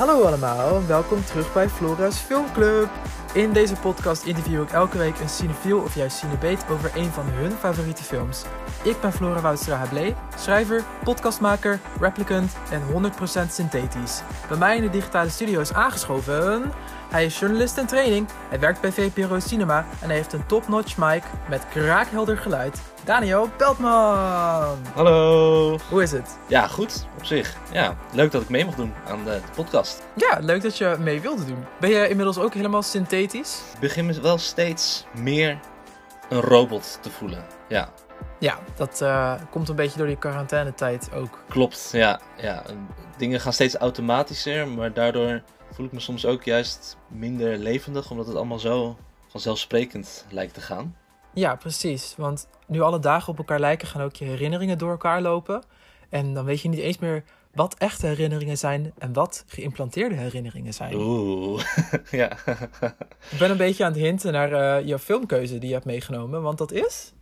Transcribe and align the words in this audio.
Hallo 0.00 0.24
allemaal 0.24 0.86
welkom 0.86 1.24
terug 1.24 1.52
bij 1.52 1.68
Flora's 1.68 2.16
Filmclub. 2.16 2.88
In 3.32 3.52
deze 3.52 3.74
podcast 3.74 4.24
interview 4.24 4.62
ik 4.62 4.70
elke 4.70 4.98
week 4.98 5.18
een 5.20 5.28
cinefiel 5.28 5.80
of 5.80 5.94
juist 5.94 6.16
cinebeet 6.16 6.64
over 6.70 6.90
een 6.96 7.10
van 7.10 7.24
hun 7.26 7.52
favoriete 7.52 8.02
films. 8.02 8.44
Ik 8.82 9.00
ben 9.00 9.12
Flora 9.12 9.40
Woudstra 9.40 9.76
Hablé, 9.76 10.14
schrijver, 10.36 10.84
podcastmaker, 11.04 11.80
replicant 12.00 12.52
en 12.70 12.82
100% 13.46 13.50
synthetisch. 13.50 14.22
Bij 14.48 14.56
mij 14.56 14.76
in 14.76 14.82
de 14.82 14.90
digitale 14.90 15.30
studio 15.30 15.60
is 15.60 15.72
aangeschoven... 15.72 16.72
Hij 17.10 17.24
is 17.24 17.38
journalist 17.38 17.76
in 17.76 17.86
training, 17.86 18.28
hij 18.48 18.60
werkt 18.60 18.80
bij 18.80 18.92
VPRO 18.92 19.38
Cinema 19.38 19.86
en 20.00 20.06
hij 20.06 20.16
heeft 20.16 20.32
een 20.32 20.46
top-notch 20.46 20.96
mic 20.96 21.22
met 21.48 21.68
kraakhelder 21.68 22.36
geluid. 22.36 22.80
Daniel 23.04 23.50
Beltman! 23.56 24.78
Hallo. 24.94 25.78
Hoe 25.88 26.02
is 26.02 26.12
het? 26.12 26.38
Ja, 26.46 26.66
goed 26.66 27.06
op 27.18 27.24
zich. 27.24 27.56
Ja, 27.72 27.96
leuk 28.12 28.30
dat 28.30 28.42
ik 28.42 28.48
mee 28.48 28.64
mag 28.64 28.74
doen 28.74 28.92
aan 29.08 29.24
de, 29.24 29.30
de 29.30 29.52
podcast. 29.54 30.02
Ja, 30.14 30.38
leuk 30.40 30.62
dat 30.62 30.78
je 30.78 30.96
mee 30.98 31.20
wilde 31.20 31.44
doen. 31.44 31.64
Ben 31.80 31.90
je 31.90 32.08
inmiddels 32.08 32.38
ook 32.38 32.54
helemaal 32.54 32.82
synthetisch? 32.82 33.19
Ik 33.74 33.80
begin 33.80 34.06
me 34.06 34.20
wel 34.20 34.38
steeds 34.38 35.04
meer 35.14 35.60
een 36.28 36.40
robot 36.40 36.98
te 37.02 37.10
voelen. 37.10 37.44
Ja, 37.68 37.92
Ja, 38.38 38.58
dat 38.76 39.00
eh, 39.00 39.34
komt 39.50 39.68
een 39.68 39.76
beetje 39.76 39.98
door 39.98 40.06
die 40.06 40.18
quarantainetijd 40.18 41.12
ook. 41.14 41.44
klopt. 41.48 41.88
Ja, 41.92 42.20
ja. 42.36 42.62
Dingen 43.16 43.40
gaan 43.40 43.52
steeds 43.52 43.74
automatischer, 43.74 44.68
maar 44.68 44.92
daardoor 44.92 45.42
voel 45.72 45.86
ik 45.86 45.92
me 45.92 46.00
soms 46.00 46.26
ook 46.26 46.42
juist 46.44 46.96
minder 47.08 47.58
levendig, 47.58 48.10
omdat 48.10 48.26
het 48.26 48.36
allemaal 48.36 48.58
zo 48.58 48.96
vanzelfsprekend 49.28 50.26
lijkt 50.30 50.54
te 50.54 50.60
gaan. 50.60 50.96
Ja, 51.34 51.56
precies. 51.56 52.14
Want 52.16 52.48
nu 52.66 52.80
alle 52.80 52.98
dagen 52.98 53.32
op 53.32 53.38
elkaar 53.38 53.60
lijken, 53.60 53.88
gaan 53.88 54.02
ook 54.02 54.14
je 54.16 54.24
herinneringen 54.24 54.78
door 54.78 54.90
elkaar 54.90 55.22
lopen. 55.22 55.62
En 56.08 56.34
dan 56.34 56.44
weet 56.44 56.60
je 56.60 56.68
niet 56.68 56.80
eens 56.80 56.98
meer 56.98 57.24
wat 57.54 57.74
echte 57.78 58.06
herinneringen 58.06 58.58
zijn 58.58 58.92
en 58.98 59.12
wat 59.12 59.44
geïmplanteerde 59.46 60.14
herinneringen 60.14 60.74
zijn. 60.74 60.94
Oeh, 60.94 61.62
ja. 62.10 62.30
Ik 63.30 63.38
ben 63.38 63.50
een 63.50 63.56
beetje 63.56 63.84
aan 63.84 63.92
het 63.92 64.00
hinten 64.00 64.32
naar 64.32 64.52
eh 64.52 64.86
jouw 64.86 64.98
filmkeuze 64.98 65.58
die 65.58 65.68
je 65.68 65.74
hebt 65.74 65.86
meegenomen, 65.86 66.42
want 66.42 66.58
dat 66.58 66.72
is... 66.72 67.12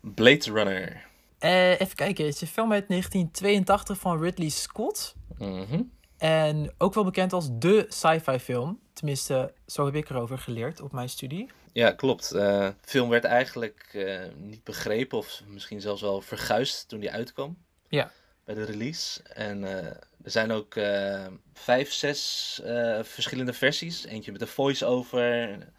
Blade 0.00 0.52
Runner. 0.52 1.08
Eh, 1.38 1.80
even 1.80 1.94
kijken, 1.94 2.24
het 2.24 2.34
is 2.34 2.40
een 2.40 2.46
film 2.46 2.72
uit 2.72 2.88
1982 2.88 3.98
van 3.98 4.22
Ridley 4.22 4.48
Scott. 4.48 5.14
Mhm. 5.38 5.82
En 6.18 6.72
ook 6.78 6.94
wel 6.94 7.04
bekend 7.04 7.32
als 7.32 7.48
de 7.52 7.86
sci-fi 7.88 8.38
film. 8.38 8.80
Tenminste, 8.92 9.52
zo 9.66 9.84
heb 9.84 9.94
ik 9.94 10.10
erover 10.10 10.38
geleerd 10.38 10.80
op 10.80 10.92
mijn 10.92 11.08
studie. 11.08 11.50
Ja, 11.72 11.90
klopt. 11.90 12.32
Eh, 12.32 12.40
de 12.40 12.74
film 12.80 13.08
werd 13.08 13.24
eigenlijk 13.24 13.98
niet 14.36 14.64
begrepen 14.64 15.18
of 15.18 15.42
misschien 15.46 15.80
zelfs 15.80 16.00
wel 16.00 16.20
verguisd 16.20 16.88
toen 16.88 17.00
die 17.00 17.10
uitkwam. 17.10 17.56
Ja. 17.88 18.10
Bij 18.50 18.64
de 18.64 18.72
release. 18.72 19.22
En 19.22 19.64
eh, 19.64 19.86
er 20.22 20.30
zijn 20.30 20.50
ook 20.50 20.74
eh, 20.74 21.26
vijf, 21.52 21.92
zes 21.92 22.60
eh, 22.64 23.02
verschillende 23.02 23.52
versies. 23.52 24.04
Eentje 24.04 24.32
met 24.32 24.40
een 24.40 24.46
voice-over, 24.46 25.22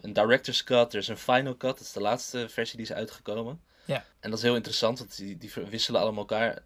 een 0.02 0.14
director's 0.14 0.64
cut, 0.64 0.94
er 0.94 1.00
is 1.00 1.08
een 1.08 1.18
final 1.18 1.58
cut. 1.58 1.78
Dat 1.78 1.80
is 1.80 1.92
de 1.92 2.02
laatste 2.02 2.50
versie 2.50 2.78
die 2.78 2.86
is 2.86 2.94
uitgekomen. 2.94 3.62
Ja. 3.86 4.06
En 4.20 4.30
dat 4.30 4.40
is 4.40 4.46
heel 4.46 4.56
interessant, 4.56 5.00
want 5.00 5.18
die, 5.18 5.38
die 5.38 5.52
wisselen 5.70 6.02
allemaal 6.02 6.28
elkaar. 6.28 6.62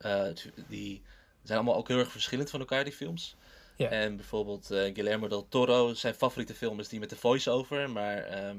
die 0.68 1.02
zijn 1.44 1.58
allemaal 1.58 1.76
ook 1.76 1.88
heel 1.88 2.00
erg 2.00 2.12
verschillend 2.12 2.50
van 2.50 2.60
elkaar, 2.60 2.84
die 2.84 2.94
films. 2.94 3.36
Ja. 3.76 3.90
En 3.90 4.16
bijvoorbeeld 4.16 4.72
eh, 4.72 4.94
Guillermo 4.94 5.28
del 5.28 5.48
Toro, 5.48 5.94
zijn 5.94 6.14
favoriete 6.14 6.54
film 6.54 6.80
is 6.80 6.88
die 6.88 7.00
met 7.00 7.10
de 7.10 7.16
voice-over. 7.16 7.90
Maar 7.90 8.18
ehm, 8.18 8.58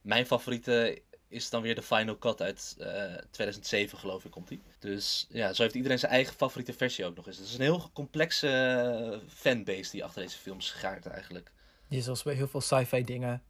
mijn 0.00 0.26
favoriete 0.26 1.02
is 1.34 1.50
dan 1.50 1.62
weer 1.62 1.74
de 1.74 1.82
Final 1.82 2.18
Cut 2.18 2.42
uit 2.42 2.76
eh, 2.78 3.14
2007, 3.30 3.98
geloof 3.98 4.24
ik, 4.24 4.30
komt 4.30 4.48
die. 4.48 4.60
Dus 4.78 5.26
ja, 5.28 5.52
zo 5.52 5.62
heeft 5.62 5.74
iedereen 5.74 5.98
zijn 5.98 6.12
eigen 6.12 6.34
favoriete 6.34 6.72
versie 6.72 7.04
ook 7.04 7.16
nog 7.16 7.26
eens. 7.26 7.36
Het 7.36 7.46
is 7.46 7.54
een 7.54 7.60
heel 7.60 7.90
complexe 7.92 8.48
eh, 8.48 9.18
fanbase 9.28 9.90
die 9.90 10.04
achter 10.04 10.22
deze 10.22 10.38
films 10.38 10.66
schaart 10.66 11.06
eigenlijk. 11.06 11.52
Die 11.88 11.98
is 11.98 12.04
zoals 12.04 12.22
bij 12.22 12.34
heel 12.34 12.48
veel 12.48 12.60
sci-fi 12.60 13.04
dingen. 13.04 13.42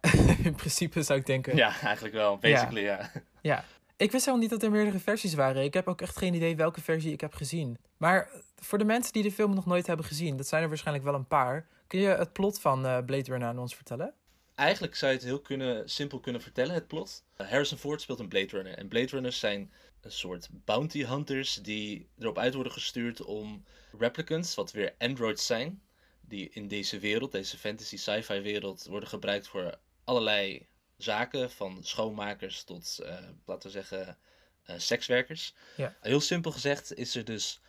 In 0.44 0.54
principe 0.54 1.02
zou 1.02 1.18
ik 1.18 1.26
denken. 1.26 1.56
Ja, 1.56 1.80
eigenlijk 1.80 2.14
wel. 2.14 2.38
Basically, 2.38 2.82
ja. 2.82 3.10
Ja. 3.40 3.64
Ik 3.96 4.12
wist 4.12 4.24
helemaal 4.24 4.48
niet 4.48 4.50
dat 4.50 4.62
er 4.62 4.70
meerdere 4.70 4.98
versies 4.98 5.34
waren. 5.34 5.64
Ik 5.64 5.74
heb 5.74 5.88
ook 5.88 6.00
echt 6.00 6.16
geen 6.16 6.34
idee 6.34 6.56
welke 6.56 6.80
versie 6.80 7.12
ik 7.12 7.20
heb 7.20 7.34
gezien. 7.34 7.78
Maar 7.96 8.30
voor 8.56 8.78
de 8.78 8.84
mensen 8.84 9.12
die 9.12 9.22
de 9.22 9.32
film 9.32 9.54
nog 9.54 9.66
nooit 9.66 9.86
hebben 9.86 10.06
gezien, 10.06 10.36
dat 10.36 10.46
zijn 10.46 10.62
er 10.62 10.68
waarschijnlijk 10.68 11.06
wel 11.06 11.14
een 11.14 11.26
paar. 11.26 11.66
Kun 11.86 12.00
je 12.00 12.08
het 12.08 12.32
plot 12.32 12.60
van 12.60 12.86
eh, 12.86 12.98
Blade 13.04 13.30
Runner 13.30 13.48
aan 13.48 13.58
ons 13.58 13.74
vertellen? 13.74 14.14
Eigenlijk 14.56 14.94
zou 14.94 15.12
je 15.12 15.18
het 15.18 15.26
heel 15.26 15.40
kunnen, 15.40 15.88
simpel 15.88 16.20
kunnen 16.20 16.42
vertellen, 16.42 16.74
het 16.74 16.86
plot. 16.86 17.24
Harrison 17.36 17.78
Ford 17.78 18.00
speelt 18.00 18.18
een 18.18 18.28
Blade 18.28 18.46
Runner. 18.46 18.74
En 18.74 18.88
Blade 18.88 19.06
Runners 19.06 19.38
zijn 19.38 19.72
een 20.00 20.12
soort 20.12 20.48
bounty 20.50 21.04
hunters 21.04 21.54
die 21.54 22.08
erop 22.18 22.38
uit 22.38 22.54
worden 22.54 22.72
gestuurd 22.72 23.24
om 23.24 23.64
replicants, 23.98 24.54
wat 24.54 24.72
weer 24.72 24.94
androids 24.98 25.46
zijn, 25.46 25.82
die 26.20 26.50
in 26.50 26.68
deze 26.68 26.98
wereld, 26.98 27.32
deze 27.32 27.58
fantasy 27.58 27.96
sci-fi 27.96 28.40
wereld, 28.40 28.86
worden 28.86 29.08
gebruikt 29.08 29.48
voor 29.48 29.78
allerlei 30.04 30.66
zaken, 30.96 31.50
van 31.50 31.78
schoonmakers 31.84 32.62
tot, 32.62 32.98
eh, 32.98 33.18
laten 33.46 33.70
we 33.70 33.74
zeggen, 33.74 34.18
eh, 34.62 34.78
sekswerkers. 34.78 35.54
Ja. 35.76 35.96
Heel 36.00 36.20
simpel 36.20 36.52
gezegd 36.52 36.94
is 36.94 37.14
er 37.14 37.24
dus 37.24 37.60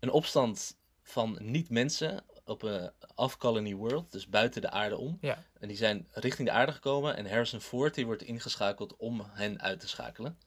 een 0.00 0.10
opstand 0.10 0.76
van 1.02 1.38
niet-mensen 1.40 2.24
op 2.44 2.62
een 2.62 2.90
off-colony 3.14 3.74
world, 3.74 4.12
dus 4.12 4.28
buiten 4.28 4.60
de 4.60 4.70
aarde 4.70 4.96
om. 4.96 5.18
Ja. 5.20 5.44
En 5.60 5.68
die 5.68 5.76
zijn 5.76 6.08
richting 6.10 6.48
de 6.48 6.54
aarde 6.54 6.72
gekomen 6.72 7.16
en 7.16 7.28
Harrison 7.28 7.60
Ford 7.60 7.94
die 7.94 8.06
wordt 8.06 8.22
ingeschakeld 8.22 8.96
om 8.96 9.22
hen 9.28 9.60
uit 9.60 9.80
te 9.80 9.88
schakelen. 9.88 10.38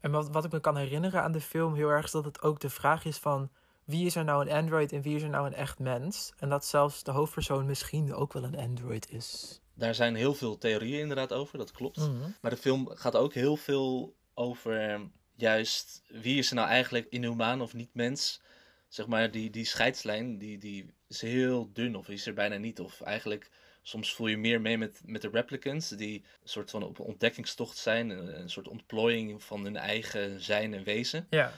En 0.00 0.10
wat, 0.10 0.30
wat 0.30 0.44
ik 0.44 0.52
me 0.52 0.60
kan 0.60 0.76
herinneren 0.76 1.22
aan 1.22 1.32
de 1.32 1.40
film 1.40 1.74
heel 1.74 1.88
erg 1.88 2.04
is 2.04 2.10
dat 2.10 2.24
het 2.24 2.42
ook 2.42 2.60
de 2.60 2.70
vraag 2.70 3.04
is 3.04 3.18
van 3.18 3.50
wie 3.84 4.06
is 4.06 4.16
er 4.16 4.24
nou 4.24 4.46
een 4.46 4.56
android 4.56 4.92
en 4.92 5.02
wie 5.02 5.16
is 5.16 5.22
er 5.22 5.28
nou 5.28 5.46
een 5.46 5.54
echt 5.54 5.78
mens? 5.78 6.32
En 6.38 6.48
dat 6.48 6.64
zelfs 6.64 7.02
de 7.02 7.10
hoofdpersoon 7.10 7.66
misschien 7.66 8.14
ook 8.14 8.32
wel 8.32 8.44
een 8.44 8.58
android 8.58 9.10
is. 9.10 9.60
Daar 9.74 9.94
zijn 9.94 10.14
heel 10.14 10.34
veel 10.34 10.58
theorieën 10.58 11.00
inderdaad 11.00 11.32
over, 11.32 11.58
dat 11.58 11.72
klopt. 11.72 11.96
Mhm. 11.96 12.30
Maar 12.40 12.50
de 12.50 12.56
film 12.56 12.88
gaat 12.88 13.16
ook 13.16 13.34
heel 13.34 13.56
veel 13.56 14.14
over 14.34 15.00
juist 15.34 16.02
wie 16.08 16.38
is 16.38 16.48
er 16.48 16.54
nou 16.54 16.68
eigenlijk 16.68 17.06
inhumaan 17.08 17.60
of 17.60 17.74
niet 17.74 17.94
mens. 17.94 18.40
Zeg 18.88 19.06
maar, 19.06 19.30
die, 19.30 19.50
die 19.50 19.64
scheidslijn 19.64 20.38
die, 20.38 20.58
die 20.58 20.94
is 21.08 21.20
heel 21.20 21.70
dun 21.72 21.96
of 21.96 22.08
is 22.08 22.26
er 22.26 22.34
bijna 22.34 22.56
niet. 22.56 22.80
Of 22.80 23.00
eigenlijk, 23.00 23.50
soms 23.82 24.14
voel 24.14 24.26
je 24.26 24.36
meer 24.36 24.60
mee 24.60 24.78
met, 24.78 25.00
met 25.04 25.22
de 25.22 25.28
replicants 25.28 25.88
die 25.88 26.24
een 26.42 26.48
soort 26.48 26.70
van 26.70 26.82
op 26.82 27.00
ontdekkingstocht 27.00 27.76
zijn. 27.76 28.10
Een, 28.10 28.40
een 28.40 28.50
soort 28.50 28.68
ontplooiing 28.68 29.42
van 29.42 29.64
hun 29.64 29.76
eigen 29.76 30.40
zijn 30.40 30.74
en 30.74 30.84
wezen. 30.84 31.26
Ja. 31.30 31.52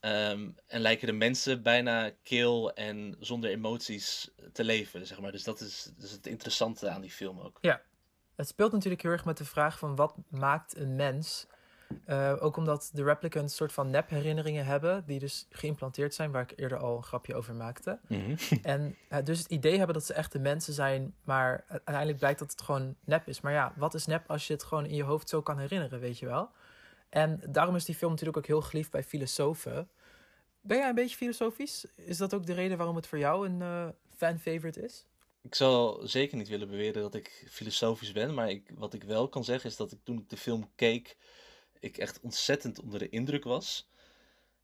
Ehm, 0.00 0.48
en 0.66 0.80
lijken 0.80 1.06
de 1.06 1.12
mensen 1.12 1.62
bijna 1.62 2.10
kil 2.22 2.72
en 2.74 3.16
zonder 3.18 3.50
emoties 3.50 4.30
te 4.52 4.64
leven, 4.64 5.06
zeg 5.06 5.20
maar. 5.20 5.32
Dus 5.32 5.44
dat 5.44 5.60
is, 5.60 5.90
dat 5.96 6.04
is 6.04 6.12
het 6.12 6.26
interessante 6.26 6.88
aan 6.88 7.00
die 7.00 7.10
film 7.10 7.40
ook. 7.40 7.58
Het 8.40 8.48
speelt 8.48 8.72
natuurlijk 8.72 9.02
heel 9.02 9.10
erg 9.10 9.24
met 9.24 9.36
de 9.36 9.44
vraag 9.44 9.78
van 9.78 9.96
wat 9.96 10.16
maakt 10.28 10.76
een 10.76 10.96
mens? 10.96 11.46
Eh, 12.04 12.36
ook 12.40 12.56
omdat 12.56 12.90
de 12.92 13.02
replicants 13.02 13.52
een 13.52 13.58
soort 13.58 13.72
van 13.72 13.90
nep-herinneringen 13.90 14.64
hebben, 14.64 15.04
die 15.06 15.18
dus 15.18 15.46
geïmplanteerd 15.50 16.14
zijn, 16.14 16.30
waar 16.30 16.42
ik 16.42 16.52
eerder 16.56 16.78
al 16.78 16.96
een 16.96 17.02
grapje 17.02 17.34
over 17.34 17.54
maakte. 17.54 17.98
En 18.62 18.96
eh, 19.08 19.24
dus 19.24 19.38
het 19.38 19.50
idee 19.50 19.76
hebben 19.76 19.94
dat 19.94 20.06
ze 20.06 20.14
echte 20.14 20.38
mensen 20.38 20.72
zijn, 20.72 21.14
maar 21.24 21.64
uiteindelijk 21.68 22.18
blijkt 22.18 22.38
dat 22.38 22.50
het 22.50 22.62
gewoon 22.62 22.96
nep 23.04 23.28
is. 23.28 23.40
Maar 23.40 23.52
ja, 23.52 23.72
wat 23.76 23.94
is 23.94 24.06
nep 24.06 24.30
als 24.30 24.46
je 24.46 24.52
het 24.52 24.62
gewoon 24.62 24.86
in 24.86 24.94
je 24.94 25.02
hoofd 25.02 25.28
zo 25.28 25.42
kan 25.42 25.58
herinneren, 25.58 26.00
weet 26.00 26.18
je 26.18 26.26
wel? 26.26 26.50
En 27.08 27.40
daarom 27.48 27.76
is 27.76 27.84
die 27.84 27.94
film 27.94 28.10
natuurlijk 28.10 28.38
ook 28.38 28.46
heel 28.46 28.62
geliefd 28.62 28.90
bij 28.90 29.02
filosofen. 29.04 29.88
Ben 30.60 30.76
jij 30.76 30.88
een 30.88 30.94
beetje 30.94 31.16
filosofisch? 31.16 31.86
Is 31.96 32.16
dat 32.16 32.34
ook 32.34 32.46
de 32.46 32.52
reden 32.52 32.76
waarom 32.76 32.96
het 32.96 33.06
voor 33.06 33.18
jou 33.18 33.48
een 33.48 33.62
eh 33.62 33.88
fan-favorite 34.16 34.82
is? 34.82 35.06
Ik 35.42 35.54
zal 35.54 36.00
zeker 36.04 36.36
niet 36.36 36.48
willen 36.48 36.68
beweren 36.68 37.02
dat 37.02 37.14
ik 37.14 37.46
filosofisch 37.50 38.12
ben, 38.12 38.34
maar 38.34 38.50
ik, 38.50 38.70
wat 38.74 38.94
ik 38.94 39.04
wel 39.04 39.28
kan 39.28 39.44
zeggen 39.44 39.70
is 39.70 39.76
dat 39.76 39.92
ik 39.92 39.98
toen 40.02 40.18
ik 40.18 40.28
de 40.28 40.36
film 40.36 40.70
keek, 40.74 41.16
ik 41.80 41.98
echt 41.98 42.20
ontzettend 42.20 42.80
onder 42.80 42.98
de 42.98 43.08
indruk 43.08 43.44
was. 43.44 43.88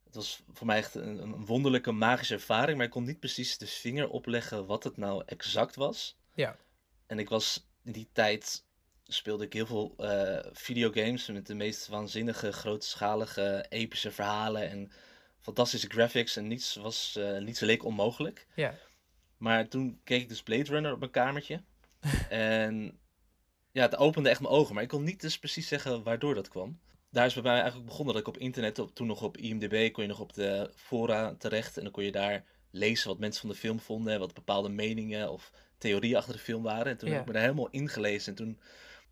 Het 0.04 0.14
was 0.14 0.42
voor 0.52 0.66
mij 0.66 0.76
echt 0.76 0.94
een, 0.94 1.22
een 1.22 1.46
wonderlijke 1.46 1.92
magische 1.92 2.34
ervaring, 2.34 2.76
maar 2.76 2.86
ik 2.86 2.92
kon 2.92 3.04
niet 3.04 3.20
precies 3.20 3.58
de 3.58 3.66
vinger 3.66 4.08
opleggen 4.08 4.66
wat 4.66 4.84
het 4.84 4.96
nou 4.96 5.22
exact 5.26 5.74
was. 5.74 6.16
Ja. 6.34 6.56
En 7.06 7.18
ik 7.18 7.28
was 7.28 7.66
in 7.84 7.92
die 7.92 8.08
tijd 8.12 8.64
speelde 9.08 9.44
ik 9.44 9.52
heel 9.52 9.66
veel 9.66 9.94
eh, 9.96 10.46
videogames 10.52 11.26
met 11.26 11.46
de 11.46 11.54
meest 11.54 11.86
waanzinnige, 11.86 12.52
grootschalige, 12.52 13.66
epische 13.68 14.10
verhalen 14.10 14.70
en 14.70 14.90
fantastische 15.40 15.88
graphics 15.88 16.36
en 16.36 16.46
niets 16.46 16.74
was, 16.74 17.16
eh, 17.16 17.38
niets 17.38 17.60
leek 17.60 17.84
onmogelijk. 17.84 18.46
Ja. 18.54 18.74
Maar 19.36 19.68
toen 19.68 20.00
keek 20.04 20.22
ik 20.22 20.28
dus 20.28 20.42
Blade 20.42 20.70
Runner 20.70 20.92
op 20.92 20.98
mijn 20.98 21.10
kamertje. 21.10 21.62
en 22.28 22.98
ja, 23.72 23.82
het 23.82 23.96
opende 23.96 24.28
echt 24.28 24.40
mijn 24.40 24.54
ogen. 24.54 24.74
Maar 24.74 24.82
ik 24.82 24.88
kon 24.88 25.04
niet 25.04 25.20
dus 25.20 25.38
precies 25.38 25.68
zeggen 25.68 26.02
waardoor 26.02 26.34
dat 26.34 26.48
kwam. 26.48 26.80
Daar 27.16 27.26
is 27.26 27.34
bij 27.34 27.42
mij 27.42 27.60
eigenlijk 27.60 27.86
begonnen 27.86 28.14
dat 28.14 28.22
ik 28.22 28.28
op 28.28 28.38
internet, 28.38 28.78
op, 28.78 28.94
toen 28.94 29.06
nog 29.06 29.22
op 29.22 29.36
IMDb, 29.36 29.92
kon 29.92 30.02
je 30.02 30.08
nog 30.08 30.20
op 30.20 30.32
de 30.32 30.70
fora 30.74 31.34
terecht. 31.38 31.76
En 31.76 31.82
dan 31.82 31.92
kon 31.92 32.04
je 32.04 32.12
daar 32.12 32.44
lezen 32.70 33.08
wat 33.08 33.18
mensen 33.18 33.40
van 33.40 33.50
de 33.50 33.56
film 33.56 33.80
vonden. 33.80 34.12
En 34.12 34.18
wat 34.18 34.34
bepaalde 34.34 34.68
meningen 34.68 35.32
of 35.32 35.52
theorieën 35.78 36.16
achter 36.16 36.32
de 36.32 36.38
film 36.38 36.62
waren. 36.62 36.86
En 36.86 36.96
toen 36.98 37.08
heb 37.08 37.20
ik 37.20 37.26
me 37.26 37.32
daar 37.32 37.42
helemaal 37.42 37.68
ingelezen. 37.70 38.28
En 38.28 38.34
toen, 38.34 38.58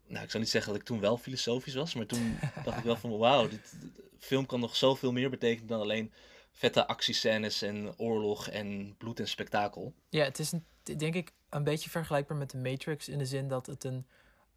nou 0.06 0.24
ik 0.24 0.30
zou 0.30 0.42
niet 0.42 0.52
zeggen 0.52 0.72
dat 0.72 0.80
ik 0.80 0.86
toen 0.86 1.00
wel 1.00 1.18
filosofisch 1.18 1.74
was. 1.74 1.94
Maar 1.94 2.06
toen 2.06 2.38
dacht 2.64 2.78
ik 2.78 2.84
wel 2.84 2.96
van 2.96 3.18
wauw, 3.18 3.48
dit, 3.48 3.76
dit- 3.80 4.04
film 4.18 4.46
kan 4.46 4.60
nog 4.60 4.76
zoveel 4.76 5.12
meer 5.12 5.30
betekenen 5.30 5.68
dan 5.68 5.80
alleen 5.80 6.12
vette 6.50 6.86
actiescènes 6.86 7.62
en 7.62 7.98
oorlog 7.98 8.48
en 8.48 8.94
bloed 8.98 9.20
en 9.20 9.28
spektakel. 9.28 9.94
Ja, 10.08 10.24
het 10.24 10.38
is 10.38 10.52
een 10.52 10.64
denk 10.98 11.14
ik 11.14 11.32
een 11.50 11.64
beetje 11.64 11.90
vergelijkbaar 11.90 12.36
met 12.36 12.50
de 12.50 12.58
Matrix 12.58 13.08
in 13.08 13.18
de 13.18 13.26
zin 13.26 13.48
dat 13.48 13.66
het 13.66 13.84
een 13.84 14.06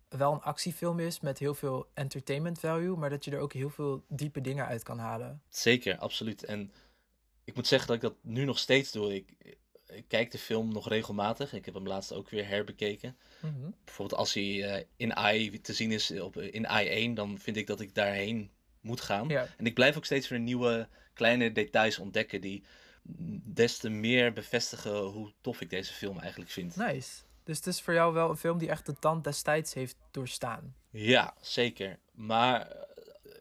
wel 0.10 0.34
een 0.34 0.42
actiefilm 0.42 1.00
is 1.00 1.20
met 1.20 1.40
heel 1.40 1.54
veel 1.54 1.88
entertainment 1.94 2.60
value, 2.60 2.96
maar 2.96 3.10
dat 3.10 3.26
je 3.26 3.32
er 3.32 3.40
ook 3.40 3.54
heel 3.54 3.70
veel 3.70 4.04
diepe 4.08 4.42
dingen 4.42 4.66
uit 4.66 4.84
kan 4.84 5.00
halen. 5.00 5.42
Zeker, 5.50 5.98
absoluut. 5.98 6.44
En 6.44 6.72
ik 7.44 7.56
moet 7.56 7.68
zeggen 7.68 7.88
dat 7.88 7.96
ik 7.96 8.02
dat 8.02 8.16
nu 8.22 8.46
nog 8.46 8.60
steeds 8.60 8.92
doe. 8.92 9.16
Ik, 9.16 9.58
ik 9.88 10.06
kijk 10.08 10.32
de 10.32 10.38
film 10.38 10.74
nog 10.74 10.90
regelmatig. 10.90 11.54
Ik 11.54 11.66
heb 11.66 11.74
hem 11.74 11.88
laatst 11.88 12.14
ook 12.14 12.30
weer 12.30 12.48
herbekeken. 12.48 13.18
Mhm. 13.42 13.70
Bijvoorbeeld 13.84 14.20
als 14.20 14.34
hij 14.34 14.44
uh, 14.44 14.84
in 14.96 15.16
AI 15.16 15.62
te 15.62 15.74
zien 15.74 15.92
is 15.92 16.12
op, 16.12 16.38
in 16.38 16.66
i1, 16.66 17.14
dan 17.14 17.40
vind 17.40 17.58
ik 17.58 17.68
dat 17.68 17.80
ik 17.80 17.96
daarheen 17.96 18.52
moet 18.82 19.02
gaan. 19.02 19.28
Ja. 19.28 19.48
En 19.58 19.66
ik 19.66 19.74
blijf 19.74 19.98
ook 19.98 20.06
steeds 20.06 20.28
weer 20.28 20.40
nieuwe 20.40 20.88
kleine 21.14 21.52
details 21.52 22.00
ontdekken 22.00 22.42
die 22.42 22.64
des 23.44 23.78
te 23.78 23.90
meer 23.90 24.34
bevestigen 24.34 24.98
hoe 24.98 25.34
tof 25.42 25.62
ik 25.62 25.70
deze 25.70 25.94
film 25.94 26.20
eigenlijk 26.20 26.52
vind. 26.52 26.76
Nice. 26.76 27.22
Dus 27.48 27.58
het 27.58 27.68
is 27.68 27.82
voor 27.82 27.94
jou 27.94 28.14
wel 28.14 28.30
een 28.30 28.38
film 28.38 28.58
die 28.58 28.70
echt 28.70 28.86
de 28.86 29.00
tand 29.00 29.24
destijds 29.24 29.74
heeft 29.74 29.96
doorstaan. 30.12 30.76
Ja, 30.90 31.34
zeker. 31.42 32.00
Maar 32.12 32.62
eh, 32.62 32.82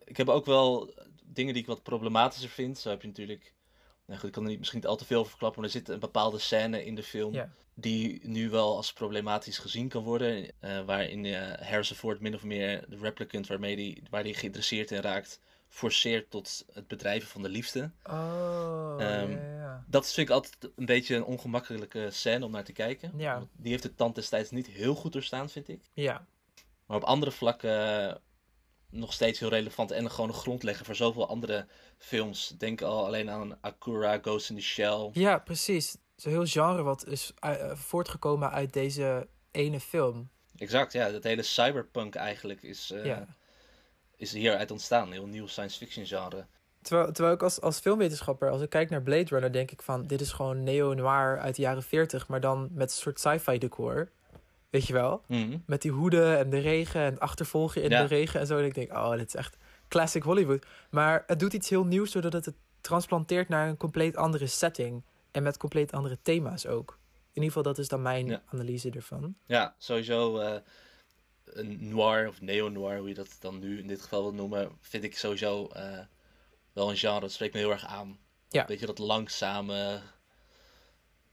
ik 0.05 0.17
heb 0.17 0.29
ook 0.29 0.47
wel 0.47 0.94
dingen 1.25 1.53
die 1.53 1.62
ik 1.62 1.69
wat 1.69 1.82
problematischer 1.82 2.50
vind. 2.50 2.79
Zo 2.79 2.91
heb 2.91 3.03
je 3.03 3.08
natuurlijk. 3.08 3.55
Nou 4.05 4.19
goed, 4.19 4.29
ik 4.29 4.35
kan 4.35 4.43
er 4.43 4.49
niet, 4.49 4.58
misschien 4.58 4.81
niet 4.81 4.88
al 4.88 4.97
te 4.97 5.05
veel 5.05 5.19
over 5.19 5.31
verklappen, 5.31 5.61
maar 5.61 5.70
er 5.70 5.76
zit 5.76 5.88
een 5.88 5.99
bepaalde 5.99 6.38
scène 6.38 6.85
in 6.85 6.94
de 6.94 7.03
film 7.03 7.50
die 7.75 8.20
nu 8.23 8.50
wel 8.50 8.76
als 8.76 8.93
problematisch 8.93 9.58
gezien 9.58 9.88
kan 9.88 10.03
worden. 10.03 10.50
eh, 10.61 10.85
waarin 10.85 11.25
eh 11.25 11.69
Harrison 11.69 11.97
Ford 11.97 12.20
min 12.20 12.35
of 12.35 12.43
meer 12.43 12.85
de 12.88 12.97
replicant 12.97 13.47
waarmee 13.47 13.76
die, 13.76 14.03
waar 14.11 14.23
hij 14.23 14.32
geïnteresseerd 14.32 14.91
in 14.91 15.00
raakt, 15.00 15.41
forceert 15.69 16.31
tot 16.31 16.65
het 16.73 16.87
bedrijven 16.87 17.29
van 17.29 17.43
de 17.43 17.49
liefde. 17.49 17.91
Oh, 18.05 18.95
ja, 18.99 19.21
ja, 19.21 19.27
ja. 19.29 19.85
Dat 19.89 20.13
vind 20.13 20.29
ik 20.29 20.35
altijd 20.35 20.73
een 20.77 20.87
beetje 20.87 21.15
een 21.17 21.25
ongemakkelijke 21.25 22.11
scène 22.11 22.45
om 22.45 22.51
naar 22.51 22.65
te 22.65 22.73
kijken. 22.73 23.13
Ja. 23.17 23.47
Die 23.57 23.71
heeft 23.71 23.83
de 23.83 23.95
tand 23.95 24.15
destijds 24.15 24.51
niet 24.51 24.67
heel 24.67 24.95
goed 24.95 25.13
doorstaan, 25.13 25.51
vind 25.51 25.69
ik. 25.69 25.81
Ja, 25.93 26.27
Maar 26.87 26.97
op 26.97 27.03
andere 27.03 27.31
vlakken 27.31 28.09
eh, 28.09 28.15
nog 28.91 29.13
steeds 29.13 29.39
heel 29.39 29.49
relevant 29.49 29.91
en 29.91 30.11
gewoon 30.11 30.29
een 30.29 30.35
grondlegger 30.37 30.87
voor 30.87 30.95
zoveel 30.95 31.29
andere 31.29 31.67
films. 31.99 32.55
Denk 32.59 32.83
al 32.83 33.07
alleen 33.07 33.31
aan 33.31 33.59
Akura, 33.61 34.19
Ghost 34.19 34.51
in 34.51 34.57
the 34.57 34.63
Shell. 34.63 35.11
ja 35.13 35.39
precies. 35.39 35.97
Zo'n 36.17 36.33
heel 36.33 36.47
genre 36.47 36.83
wat 36.83 37.07
is 37.07 37.33
eh, 37.39 37.77
voortgekomen 37.77 38.51
uit 38.51 38.73
deze 38.73 39.29
ene 39.51 39.81
film. 39.81 40.31
Exact, 40.57 40.93
ja. 40.93 41.11
Dat 41.11 41.23
hele 41.23 41.43
cyberpunk 41.43 42.15
eigenlijk 42.15 42.63
is, 42.63 42.91
eh, 42.91 43.05
Ja. 43.05 43.27
Is 44.17 44.33
hieruit 44.33 44.71
ontstaan. 44.71 45.07
Een 45.07 45.13
heel 45.13 45.27
nieuw 45.27 45.47
science 45.47 45.79
fiction 45.79 46.07
genre. 46.07 46.47
Terwijl, 46.83 47.13
terwijl 47.13 47.35
ik 47.35 47.43
als, 47.43 47.61
als 47.61 47.79
filmwetenschapper, 47.79 48.51
als 48.51 48.63
ik 48.63 48.71
kijk 48.71 48.91
naar 48.91 49.03
Blade 49.03 49.25
Runner, 49.29 49.53
denk 49.53 49.71
ik 49.71 49.83
van, 49.83 50.07
dit 50.07 50.21
is 50.21 50.33
gewoon 50.33 50.63
neo-noir 50.65 51.39
uit 51.39 51.57
de 51.57 51.63
jaren 51.63 51.83
40, 51.83 52.29
maar 52.29 52.41
dan 52.41 52.69
met 52.73 52.91
een 52.91 52.97
soort 52.97 53.21
sci-fi 53.21 53.59
decor. 53.59 54.09
Weet 54.71 54.87
je 54.87 54.93
wel? 54.93 55.23
Mhm. 55.27 55.59
Met 55.67 55.83
die 55.83 55.91
hoeden 55.91 56.39
en 56.39 56.51
de 56.51 56.59
regen 56.59 57.01
en 57.01 57.11
het 57.11 57.21
achtervolgen 57.21 57.83
in 57.83 57.91
Ja. 57.91 58.01
de 58.01 58.07
regen 58.07 58.41
en 58.41 58.47
zo. 58.47 58.59
En 58.59 58.65
ik 58.65 58.75
denk, 58.75 58.93
oh, 58.93 59.11
dit 59.11 59.27
is 59.27 59.35
echt 59.35 59.57
classic 59.89 60.23
Hollywood. 60.23 60.67
Maar 60.91 61.25
het 61.27 61.39
doet 61.39 61.53
iets 61.53 61.69
heel 61.69 61.85
nieuws, 61.85 62.13
doordat 62.13 62.33
het 62.33 62.45
het 62.45 62.55
transplanteert 62.81 63.49
naar 63.49 63.69
een 63.69 63.77
compleet 63.77 64.17
andere 64.17 64.47
setting. 64.47 65.03
En 65.31 65.43
met 65.43 65.57
compleet 65.57 65.93
andere 65.93 66.19
thema's 66.23 66.67
ook. 66.67 66.99
In 67.33 67.43
ieder 67.43 67.49
geval, 67.49 67.63
dat 67.63 67.79
is 67.79 67.89
dan 67.89 68.03
mijn 68.03 68.27
Ja. 68.27 68.43
analyse 68.53 68.91
ervan. 68.91 69.35
Ja, 69.47 69.75
sowieso 69.79 70.39
eh, 70.39 70.55
een 71.46 71.88
noir 71.88 72.28
of 72.28 72.40
neo-noir, 72.40 72.98
hoe 72.98 73.08
je 73.08 73.14
dat 73.14 73.37
dan 73.40 73.58
nu 73.58 73.78
in 73.78 73.87
dit 73.87 74.02
geval 74.02 74.22
wil 74.22 74.34
noemen, 74.34 74.78
vind 74.81 75.04
ik 75.04 75.19
sowieso 75.19 75.69
eh, 75.69 75.98
wel 76.72 76.90
een 76.90 76.96
genre. 76.96 77.20
Dat 77.20 77.32
spreekt 77.32 77.54
me 77.54 77.60
heel 77.60 77.70
erg 77.70 77.87
aan. 77.87 78.19
Ja. 78.48 78.66
Weet 78.66 78.81
je, 78.81 78.87
dat 78.87 78.98
langzame, 78.98 80.00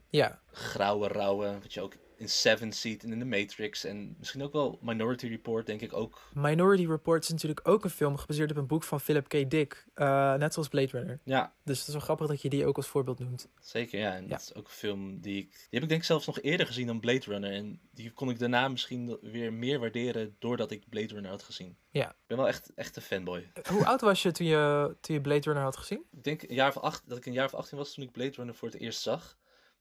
Ja, 0.09 0.41
grauwe, 0.51 1.07
rauwe, 1.07 1.59
wat 1.61 1.73
je 1.73 1.81
ook 1.81 1.93
in 2.17 2.29
Seven 2.29 2.73
ziet 2.73 3.03
en 3.03 3.11
in 3.11 3.19
The 3.19 3.25
Matrix 3.25 3.83
en 3.83 4.15
misschien 4.19 4.43
ook 4.43 4.53
wel 4.53 4.79
Minority 4.81 5.27
Report, 5.27 5.65
denk 5.65 5.81
ik 5.81 5.93
ook. 5.93 6.21
Minority 6.33 6.85
Report 6.87 7.23
is 7.23 7.29
natuurlijk 7.29 7.67
ook 7.67 7.83
een 7.83 7.89
film 7.89 8.17
gebaseerd 8.17 8.51
op 8.51 8.57
een 8.57 8.67
boek 8.67 8.83
van 8.83 8.99
Philip 8.99 9.27
K. 9.27 9.49
Dick. 9.49 9.85
eh, 9.93 10.33
net 10.33 10.53
zoals 10.53 10.67
Blade 10.67 10.87
Runner. 10.91 11.19
Ja, 11.23 11.53
Dus 11.63 11.77
het 11.79 11.87
is 11.87 11.93
wel 11.93 12.01
grappig 12.03 12.27
dat 12.27 12.41
je 12.41 12.49
die 12.49 12.65
ook 12.65 12.77
als 12.77 12.87
voorbeeld 12.87 13.19
noemt. 13.19 13.49
zeker. 13.61 13.99
Ja, 13.99 14.13
en 14.15 14.23
Ja. 14.23 14.29
dat 14.29 14.39
is 14.41 14.53
ook 14.55 14.65
een 14.65 14.71
film 14.73 15.19
die 15.21 15.37
ik. 15.37 15.49
Die 15.51 15.67
heb 15.69 15.83
ik 15.83 15.89
denk 15.89 16.01
ik 16.01 16.07
zelfs 16.07 16.25
nog 16.25 16.41
eerder 16.41 16.65
gezien 16.65 16.87
dan 16.87 16.99
Blade 16.99 17.25
Runner. 17.25 17.51
En 17.51 17.79
die 17.91 18.11
kon 18.11 18.29
ik 18.29 18.39
daarna 18.39 18.67
misschien 18.67 19.17
weer 19.21 19.53
meer 19.53 19.79
waarderen 19.79 20.35
doordat 20.39 20.71
ik 20.71 20.89
Blade 20.89 21.13
Runner 21.13 21.29
had 21.31 21.43
gezien. 21.43 21.77
Ja. 21.91 22.09
Ik 22.09 22.15
ben 22.27 22.37
wel 22.37 22.47
echt, 22.47 22.71
echt 22.75 22.95
een 22.95 23.01
fanboy. 23.01 23.51
Hoe 23.69 23.85
oud 23.85 24.01
was 24.01 24.21
je 24.21 24.31
toen, 24.31 24.47
je 24.47 24.95
toen 25.01 25.15
je 25.15 25.21
Blade 25.21 25.41
Runner 25.41 25.63
had 25.63 25.77
gezien? 25.77 26.03
Ik 26.11 26.23
denk 26.23 26.41
een 26.41 26.55
jaar 26.55 26.69
of 26.75 26.77
acht, 26.77 27.03
dat 27.05 27.17
ik 27.17 27.25
een 27.25 27.33
jaar 27.33 27.45
of 27.45 27.53
18 27.53 27.77
was 27.77 27.93
toen 27.93 28.03
ik 28.03 28.11
Blade 28.11 28.31
Runner 28.35 28.55
voor 28.55 28.67
het 28.69 28.79
eerst 28.79 29.01
zag. 29.01 29.37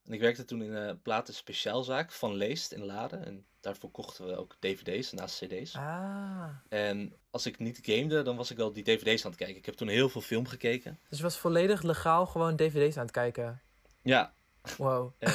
En 0.07 0.13
ik 0.13 0.21
werkte 0.21 0.45
toen 0.45 0.63
in 0.63 0.73
een 0.73 1.03
platen 1.03 1.35
speciaalzaak 1.35 2.13
van 2.13 2.35
Leest 2.35 2.73
in 2.73 2.85
Laren. 2.85 3.25
En 3.27 3.45
daarvoor 3.61 3.91
kochten 3.91 4.27
we 4.27 4.37
ook 4.37 4.57
dvd's 4.61 5.13
naast 5.13 5.45
cd's. 5.45 5.77
Ah. 5.77 6.45
En 6.69 7.13
als 7.31 7.47
ik 7.47 7.59
niet 7.59 7.79
gamede, 7.83 8.23
dan 8.23 8.37
was 8.37 8.51
ik 8.51 8.57
wel 8.57 8.73
die 8.73 8.83
dvd's 8.85 9.25
aan 9.25 9.31
het 9.31 9.39
kijken. 9.41 9.57
Ik 9.57 9.67
heb 9.67 9.75
toen 9.75 9.89
heel 9.89 10.09
veel 10.09 10.21
film 10.21 10.47
gekeken. 10.47 10.99
Dus 11.09 11.19
je 11.19 11.25
was 11.25 11.39
volledig 11.39 11.83
legaal 11.83 12.27
gewoon 12.27 12.57
dvd's 12.57 12.97
aan 12.97 13.03
het 13.03 13.11
kijken. 13.13 13.61
Ja, 14.03 14.35
Wow. 14.77 15.13
en 15.19 15.33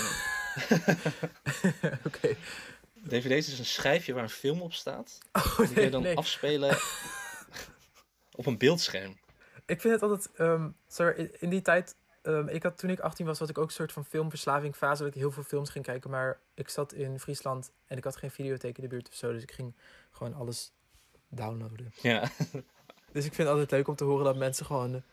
Oké. 2.07 2.35
dvd's 3.07 3.47
is 3.51 3.59
een 3.59 3.65
schijfje 3.65 4.13
waar 4.13 4.23
een 4.23 4.29
film 4.29 4.61
op 4.61 4.73
staat. 4.73 5.17
Oh, 5.31 5.57
Die 5.57 5.73
kun 5.73 5.83
je 5.83 5.89
dan 5.89 6.01
nee. 6.01 6.17
afspelen 6.17 6.77
op 8.39 8.45
een 8.45 8.57
beeldscherm. 8.57 9.17
Ik 9.65 9.81
vind 9.81 9.93
het 9.93 10.01
altijd... 10.03 10.31
ehm, 10.35 10.69
sorry, 10.87 11.31
in 11.39 11.49
die 11.49 11.61
tijd... 11.61 11.95
ehm, 12.27 12.47
ik 12.47 12.63
had, 12.63 12.77
toen 12.77 12.89
ik 12.89 12.99
18 12.99 13.25
was, 13.25 13.39
had 13.39 13.49
ik 13.49 13.57
ook 13.57 13.67
een 13.67 13.71
soort 13.71 13.91
van 13.91 14.05
filmverslaving 14.05 14.75
fase. 14.75 15.03
Dat 15.03 15.13
ik 15.13 15.19
heel 15.19 15.31
veel 15.31 15.43
films 15.43 15.69
ging 15.69 15.85
kijken. 15.85 16.09
Maar 16.09 16.39
ik 16.53 16.69
zat 16.69 16.93
in 16.93 17.19
Friesland 17.19 17.71
en 17.85 17.97
ik 17.97 18.03
had 18.03 18.15
geen 18.15 18.31
videotheek 18.31 18.77
in 18.77 18.83
de 18.83 18.89
buurt 18.89 19.07
of 19.09 19.15
zo. 19.15 19.31
Dus 19.31 19.41
ik 19.43 19.51
ging 19.51 19.75
gewoon 20.11 20.33
alles 20.33 20.71
downloaden. 21.29 21.93
Ja. 22.01 22.29
Dus 23.11 23.25
ik 23.25 23.33
vind 23.33 23.47
het 23.47 23.57
altijd 23.57 23.71
leuk 23.71 23.87
om 23.87 23.95
te 23.95 24.03
horen 24.03 24.25
dat 24.25 24.35
mensen 24.35 24.65
gewoon 24.65 25.03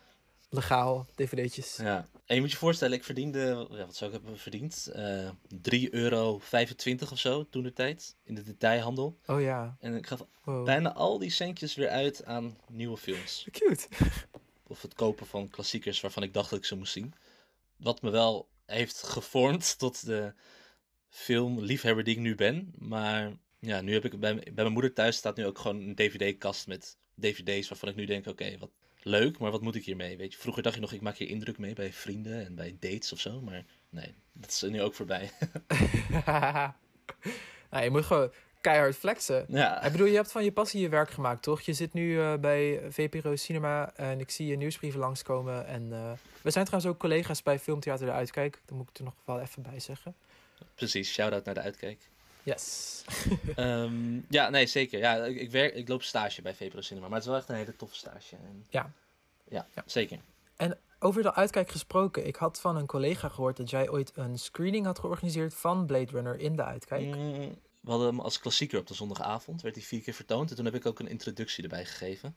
legaal 0.49 1.07
dvd'tjes... 1.15 1.77
ja. 1.77 2.09
En 2.27 2.35
je 2.35 2.41
moet 2.41 2.51
je 2.51 2.57
voorstellen, 2.57 2.97
ik 2.97 3.05
verdiende, 3.05 3.67
ja, 3.71 3.87
wat 3.87 3.97
zou 3.97 4.11
ik 4.11 4.17
hebben 4.17 4.39
verdiend? 4.39 4.87
Eh 4.93 5.29
3,25 5.51 5.91
euro 5.91 6.41
of 7.11 7.19
zo 7.19 7.49
toen 7.49 7.63
de 7.63 7.73
tijd 7.73 8.17
in 8.25 8.35
de 8.35 8.43
detailhandel. 8.43 9.19
Oh 9.27 9.41
ja. 9.41 9.77
En 9.81 9.95
ik 9.95 10.07
gaf 10.07 10.27
Wow. 10.45 10.65
bijna 10.65 10.93
al 10.93 11.19
die 11.19 11.31
centjes 11.31 11.75
weer 11.75 11.89
uit 11.89 12.25
aan 12.25 12.57
nieuwe 12.69 12.97
films. 12.97 13.49
Cute. 13.51 13.87
Of 14.67 14.83
het 14.83 14.95
kopen 14.95 15.27
van 15.27 15.49
klassiekers 15.49 16.01
waarvan 16.01 16.23
ik 16.23 16.33
dacht 16.33 16.51
dat 16.51 16.59
ik 16.59 16.65
ze 16.65 16.77
moest 16.77 16.93
zien. 16.93 17.15
Wat 17.77 18.03
me 18.03 18.11
wel 18.11 18.49
heeft 18.67 19.03
gevormd 19.03 19.75
tot 19.79 20.07
de 20.07 20.35
filmliefhebber 21.09 22.05
die 22.05 22.15
ik 22.15 22.21
nu 22.21 22.35
ben. 22.35 22.73
Maar 22.79 23.33
ja, 23.59 23.81
nu 23.81 23.93
heb 23.93 24.05
ik 24.05 24.21
bij, 24.21 24.35
bij 24.35 24.53
mijn 24.55 24.73
moeder 24.73 24.93
thuis 24.93 25.17
staat 25.17 25.37
nu 25.37 25.47
ook 25.47 25.59
gewoon 25.59 25.81
een 25.81 25.95
dvd-kast 25.95 26.67
met 26.67 26.97
dvd's 27.21 27.69
waarvan 27.69 27.89
ik 27.89 27.95
nu 27.95 28.05
denk, 28.05 28.27
oké, 28.27 28.59
wat 28.59 28.71
leuk, 29.03 29.39
maar 29.39 29.51
wat 29.51 29.63
moet 29.63 29.75
ik 29.75 29.85
hiermee? 29.85 30.17
Weet 30.17 30.33
je, 30.33 30.39
vroeger 30.39 30.63
dacht 30.63 30.75
je 30.75 30.81
nog, 30.81 30.93
ik 30.93 31.01
maak 31.01 31.17
hier 31.17 31.29
indruk 31.29 31.59
mee 31.59 31.75
bij 31.75 31.93
vrienden 31.93 32.47
en 32.47 32.55
bij 32.55 32.77
dates 32.81 33.13
of 33.13 33.21
zo. 33.21 33.41
Maar 33.41 33.65
nee, 33.89 34.15
dat 34.33 34.51
is 34.51 34.63
nu 34.63 34.83
ook 34.83 34.95
voorbij. 34.95 35.31
nou, 37.71 37.85
je 37.85 37.91
moet 37.91 38.05
gewoon 38.05 38.33
keihard 38.65 38.97
flexen. 38.97 39.45
ja, 39.49 39.83
Ik 39.83 39.93
bedoel, 39.93 40.07
je 40.07 40.15
hebt 40.15 40.33
van 40.33 40.45
je 40.45 40.53
passie 40.53 40.81
je 40.81 40.89
werk 40.89 41.11
gemaakt, 41.11 41.43
toch? 41.43 41.61
Je 41.61 41.73
zit 41.73 41.93
nu 41.93 42.21
eh, 42.21 42.35
bij 42.35 42.81
VPRO 42.89 43.37
Cinema 43.37 43.93
en 43.95 44.21
ik 44.21 44.31
zie 44.31 44.47
je 44.47 44.57
nieuwsbrieven 44.57 45.01
langskomen. 45.01 45.67
En 45.67 45.93
eh, 45.93 46.13
we 46.43 46.51
zijn 46.51 46.65
trouwens 46.65 46.93
ook 46.95 46.99
collega's 47.01 47.43
bij 47.43 47.59
Filmtheater 47.59 48.07
de 48.07 48.13
Uitkijk. 48.13 48.61
Dat 48.65 48.77
moet 48.77 48.89
ik 48.89 48.99
er 48.99 49.05
nog 49.05 49.15
wel 49.25 49.41
even 49.41 49.63
bij 49.63 49.81
zeggen. 49.81 50.15
precies. 50.75 51.13
Shout-out 51.13 51.45
naar 51.45 51.55
de 51.55 51.61
uitkijk. 51.61 51.99
Yes. 52.43 53.05
Ehm, 53.57 54.19
ja, 54.29 54.49
nee, 54.51 54.67
zeker. 54.67 54.99
Ja, 54.99 55.15
ik, 55.25 55.51
werk, 55.51 55.75
ik 55.75 55.89
loop 55.89 56.03
stage 56.03 56.43
bij 56.43 56.55
VPRO 56.55 56.81
Cinema, 56.81 57.07
maar 57.07 57.15
het 57.17 57.25
is 57.25 57.31
wel 57.31 57.39
echt 57.41 57.49
een 57.49 57.57
hele 57.57 57.77
toffe 57.77 57.97
stage. 57.97 58.37
En, 58.37 58.65
Ja. 58.69 58.91
ja. 59.49 59.67
Ja. 59.75 59.83
zeker. 59.87 60.19
Over 60.99 61.23
de 61.23 61.35
Uitkijk 61.35 61.71
gesproken. 61.71 62.27
Ik 62.27 62.37
had 62.37 62.61
van 62.61 62.77
een 62.77 62.87
collega 62.87 63.29
gehoord 63.29 63.57
dat 63.57 63.71
jij 63.71 63.91
ooit 63.91 64.13
een 64.15 64.39
screening 64.39 64.87
had 64.87 64.99
georganiseerd 64.99 65.55
van 65.55 65.87
Blade 65.87 66.11
Runner 66.11 66.41
in 66.41 66.57
de 66.57 66.65
Uitkijk. 66.65 67.15
Mm, 67.17 67.59
we 67.85 67.91
hadden 67.91 68.09
hem 68.09 68.21
als 68.21 68.39
klassieker 68.39 68.79
op 68.79 68.87
de 68.87 68.95
zondagavond, 68.95 69.63
werd 69.63 69.75
hij 69.75 69.85
vier 69.85 70.01
keer 70.01 70.15
vertoond. 70.15 70.51
En 70.51 70.57
toen 70.57 70.65
heb 70.65 70.75
ik 70.75 70.87
ook 70.87 70.99
een 70.99 71.09
introductie 71.09 71.63
erbij 71.63 71.85
gegeven. 71.85 72.37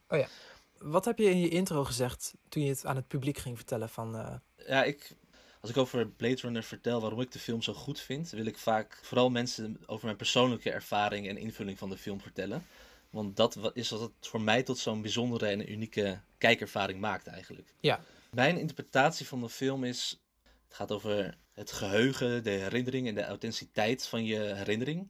Wat 0.77 1.05
heb 1.05 1.17
je 1.17 1.29
in 1.29 1.39
je 1.39 1.49
intro 1.49 1.83
gezegd 1.83 2.33
toen 2.49 2.63
je 2.63 2.69
het 2.69 2.85
aan 2.85 2.95
het 2.95 3.07
publiek 3.07 3.37
ging 3.37 3.55
vertellen 3.57 3.89
van... 3.89 4.15
eh, 4.15 4.35
Ja, 4.67 4.83
ik, 4.83 5.15
als 5.61 5.69
ik 5.69 5.77
over 5.77 6.07
Blade 6.07 6.41
Runner 6.41 6.63
vertel 6.63 7.01
waarom 7.01 7.21
ik 7.21 7.31
de 7.31 7.39
film 7.39 7.61
zo 7.61 7.73
goed 7.73 7.99
vind, 7.99 8.29
wil 8.29 8.45
ik 8.45 8.57
vaak 8.57 8.99
vooral 9.03 9.29
mensen 9.29 9.77
over 9.85 10.05
mijn 10.05 10.17
persoonlijke 10.17 10.71
ervaring 10.71 11.27
en 11.27 11.37
invulling 11.37 11.77
van 11.77 11.89
de 11.89 11.97
film 11.97 12.21
vertellen. 12.21 12.65
Want 13.09 13.35
dat 13.35 13.57
is 13.73 13.89
wat 13.89 13.99
het 13.99 14.11
voor 14.27 14.41
mij 14.41 14.63
tot 14.63 14.77
zo'n 14.77 15.01
bijzondere 15.01 15.45
en 15.47 15.71
unieke 15.71 16.19
kijkervaring 16.37 16.99
maakt 16.99 17.27
eigenlijk. 17.27 17.73
Ja. 17.79 17.99
Mijn 18.31 18.57
interpretatie 18.57 19.27
van 19.27 19.41
de 19.41 19.49
film 19.49 19.83
is, 19.83 20.19
het 20.67 20.75
gaat 20.75 20.91
over 20.91 21.37
het 21.53 21.71
geheugen, 21.71 22.43
de 22.43 22.49
herinnering 22.49 23.07
en 23.07 23.15
de 23.15 23.23
authenticiteit 23.25 24.07
van 24.07 24.25
je 24.25 24.39
herinnering. 24.39 25.07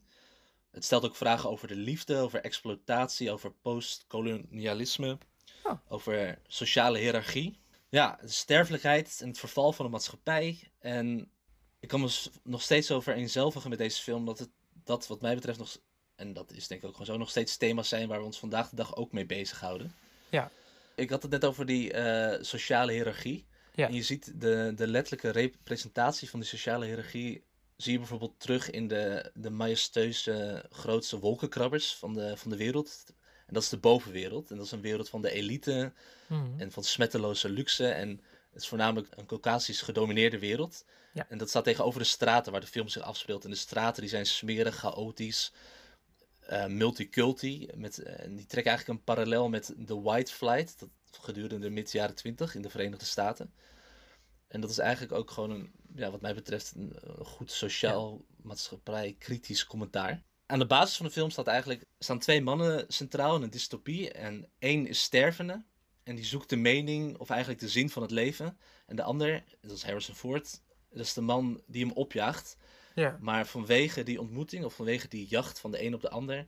Het 0.78 0.86
stelt 0.86 1.06
ook 1.06 1.16
vragen 1.16 1.50
over 1.50 1.68
de 1.68 1.76
liefde, 1.76 2.18
over 2.18 2.42
exploitatie, 2.42 3.32
over 3.32 3.52
postkolonialisme, 3.52 5.18
Oh. 5.64 5.80
over 5.88 6.40
sociale 6.48 6.98
hiërarchie. 6.98 7.60
Ja, 7.90 8.18
de 8.22 8.28
sterfelijkheid 8.28 9.18
en 9.22 9.28
het 9.28 9.40
verval 9.40 9.74
van 9.74 9.86
de 9.86 9.92
maatschappij. 9.92 10.72
En 10.80 11.32
ik 11.80 11.88
kan 11.88 12.02
me 12.02 12.24
nog 12.44 12.62
steeds 12.62 12.88
zo 12.88 13.02
vereenzelvigen 13.02 13.70
met 13.70 13.80
deze 13.80 14.02
film 14.02 14.26
dat 14.26 14.40
het 14.40 14.50
dat 14.84 15.08
wat 15.08 15.22
mij 15.22 15.36
betreft 15.36 15.60
nog, 15.60 15.78
en 16.16 16.34
dat 16.34 16.52
is 16.52 16.68
denk 16.68 16.82
ik 16.82 16.88
ook 16.88 16.92
gewoon 16.92 17.08
zo, 17.08 17.18
nog 17.18 17.30
steeds 17.30 17.58
thema's 17.58 17.90
zijn 17.90 18.08
waar 18.08 18.20
we 18.20 18.26
ons 18.26 18.40
vandaag 18.40 18.70
de 18.70 18.76
dag 18.76 18.96
ook 18.96 19.12
mee 19.12 19.26
bezighouden. 19.26 19.96
Ja. 20.30 20.52
Ik 20.96 21.10
had 21.10 21.22
het 21.22 21.32
net 21.32 21.46
over 21.46 21.66
die 21.66 21.94
eh, 21.94 22.44
sociale 22.44 22.92
hiërarchie. 22.92 23.46
Ja. 23.74 23.88
En 23.88 23.94
je 23.94 24.04
ziet 24.04 24.42
de, 24.42 24.72
de 24.76 24.88
letterlijke 24.88 25.30
representatie 25.30 26.30
van 26.30 26.40
die 26.40 26.50
sociale 26.50 26.86
hiërarchie 26.86 27.44
zie 27.78 27.92
je 27.92 27.98
bijvoorbeeld 27.98 28.40
terug 28.40 28.70
in 28.70 28.88
de, 28.88 29.32
de 29.34 29.50
majestueuze 29.50 30.66
grootste 30.70 31.20
wolkenkrabbers 31.20 31.96
van 31.96 32.14
de, 32.14 32.38
van 32.38 32.52
de 32.52 32.58
wereld. 32.58 33.04
En 33.48 33.54
dat 33.54 33.64
is 33.64 33.70
de 33.70 33.78
bovenwereld. 33.78 34.52
En 34.52 34.58
dat 34.58 34.66
is 34.66 34.72
een 34.72 34.82
wereld 34.82 35.10
van 35.10 35.22
de 35.22 35.32
elite 35.32 35.92
Mhm. 36.28 36.60
en 36.60 36.72
van 36.72 36.84
smetteloze 36.84 37.50
luxe. 37.50 37.88
En 37.88 38.10
het 38.52 38.62
is 38.62 38.68
voornamelijk 38.68 39.08
een 39.16 39.26
Caucasisch 39.26 39.82
gedomineerde 39.82 40.40
wereld. 40.40 40.86
Ja. 41.14 41.26
En 41.30 41.38
dat 41.38 41.50
staat 41.50 41.64
tegenover 41.64 42.00
de 42.00 42.06
straten 42.06 42.52
waar 42.52 42.62
de 42.62 42.68
film 42.68 42.88
zich 42.88 43.02
afspeelt. 43.02 43.44
En 43.44 43.50
de 43.50 43.56
straten 43.56 44.02
die 44.02 44.10
zijn 44.10 44.26
smerig, 44.26 44.76
chaotisch, 44.76 45.52
eh 46.40 46.66
multiculti. 46.66 47.70
Met, 47.76 47.98
eh, 48.00 48.20
en 48.24 48.36
die 48.36 48.46
trekken 48.46 48.72
eigenlijk 48.72 49.00
een 49.00 49.06
parallel 49.06 49.50
met 49.50 49.74
de 49.78 50.02
White 50.02 50.34
Flight. 50.34 50.80
Dat 50.80 50.90
gedurende 51.12 51.60
de 51.60 51.74
mid 51.74 51.92
jaren 51.92 52.16
twintig 52.16 52.56
in 52.56 52.62
de 52.62 52.70
Verenigde 52.70 53.06
Staten. 53.06 53.54
En 54.48 54.62
dat 54.62 54.70
is 54.70 54.78
eigenlijk 54.78 55.12
ook 55.14 55.32
gewoon 55.32 55.50
een, 55.50 55.72
ja, 55.98 56.12
wat 56.12 56.22
mij 56.22 56.34
betreft, 56.34 56.74
een, 56.76 57.00
goed 57.26 57.52
sociaal 57.52 58.26
maatschappij 58.42 59.16
kritisch 59.20 59.66
commentaar. 59.66 60.24
Aan 60.46 60.60
de 60.60 60.66
basis 60.66 60.98
van 60.98 61.06
de 61.06 61.12
film 61.12 61.30
staat 61.30 61.48
eigenlijk, 61.48 61.86
staan 62.00 62.20
twee 62.20 62.42
mannen 62.42 62.86
centraal 62.88 63.36
in 63.36 63.42
een 63.42 63.50
dystopie. 63.50 64.12
En 64.12 64.50
één 64.60 64.88
is 64.88 65.02
stervende. 65.02 65.64
En 66.04 66.16
die 66.16 66.26
zoekt 66.26 66.50
de 66.50 66.56
mening, 66.56 67.18
of 67.18 67.30
eigenlijk 67.30 67.60
de 67.60 67.70
zin 67.70 67.90
van 67.90 68.02
het 68.02 68.12
leven. 68.12 68.58
En 68.86 68.96
de 68.96 69.04
ander, 69.04 69.44
dat 69.62 69.72
is 69.72 69.84
Harrison 69.84 70.16
Ford, 70.16 70.62
dat 70.90 71.06
is 71.06 71.14
de 71.14 71.22
man 71.22 71.62
die 71.68 71.86
hem 71.86 71.96
opjaagt. 71.96 72.58
Ja. 72.96 73.18
Maar 73.22 73.48
vanwege 73.48 74.04
die 74.04 74.20
ontmoeting, 74.20 74.66
of 74.66 74.74
vanwege 74.74 75.08
die 75.08 75.28
jacht 75.28 75.60
van 75.60 75.72
de 75.72 75.84
een 75.84 75.94
op 75.94 76.02
de 76.02 76.10
ander, 76.10 76.48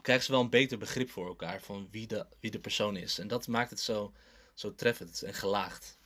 krijgen 0.00 0.24
ze 0.24 0.32
wel 0.32 0.40
een 0.40 0.50
beter 0.50 0.78
begrip 0.78 1.10
voor 1.10 1.26
elkaar 1.26 1.60
van 1.60 1.88
wie 1.90 2.06
de, 2.06 2.26
wie 2.40 2.50
de 2.50 2.60
persoon 2.60 2.96
is. 2.96 3.18
En 3.18 3.28
dat 3.28 3.46
maakt 3.46 3.70
het 3.70 3.80
zo, 3.80 4.12
zo 4.54 4.74
treffend 4.74 5.22
en 5.22 5.34
gelaagd. 5.34 5.97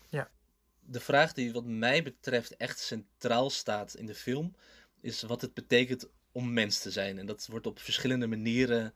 De 0.85 1.01
vraag 1.01 1.33
die 1.33 1.53
wat 1.53 1.65
mij 1.65 2.03
betreft 2.03 2.57
echt 2.57 2.79
centraal 2.79 3.51
staat 3.51 3.95
in 3.95 4.07
de 4.07 4.15
film, 4.15 4.55
is 5.01 5.23
wat 5.23 5.41
het 5.41 5.55
betekent 5.55 6.09
om 6.33 6.53
mens 6.53 6.79
te 6.79 6.91
zijn. 6.91 7.19
En 7.19 7.27
dat 7.27 7.47
wordt 7.51 7.67
op 7.67 7.79
verschillende 7.79 8.27
manieren 8.27 8.95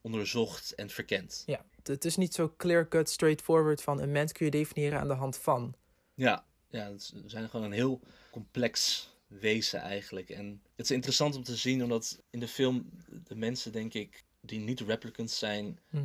onderzocht 0.00 0.74
en 0.74 0.90
verkend. 0.90 1.42
ja. 1.46 1.64
Het- 1.82 2.04
is 2.04 2.16
niet 2.16 2.34
zo 2.34 2.54
clear-cut, 2.56 3.08
straightforward 3.10 3.82
van 3.82 4.00
een 4.00 4.12
mens 4.12 4.32
kun 4.32 4.44
je 4.44 4.50
definiëren 4.50 5.00
aan 5.00 5.08
de 5.08 5.14
hand 5.14 5.36
van. 5.36 5.74
Ja, 6.14 6.46
ja 6.68 6.90
het 6.90 7.12
zijn 7.26 7.48
gewoon 7.48 7.66
een 7.66 7.72
heel 7.72 8.00
complex 8.30 9.08
wezen 9.26 9.80
eigenlijk. 9.80 10.30
En 10.30 10.62
het 10.76 10.84
is 10.84 10.90
interessant 10.90 11.36
om 11.36 11.42
te 11.42 11.56
zien, 11.56 11.82
omdat 11.82 12.22
in 12.30 12.40
de 12.40 12.48
film 12.48 12.90
de 13.24 13.34
mensen, 13.36 13.72
denk 13.72 13.94
ik, 13.94 14.24
die 14.40 14.58
niet 14.58 14.80
replicants 14.80 15.38
zijn, 15.38 15.78
Mhm. 15.90 16.04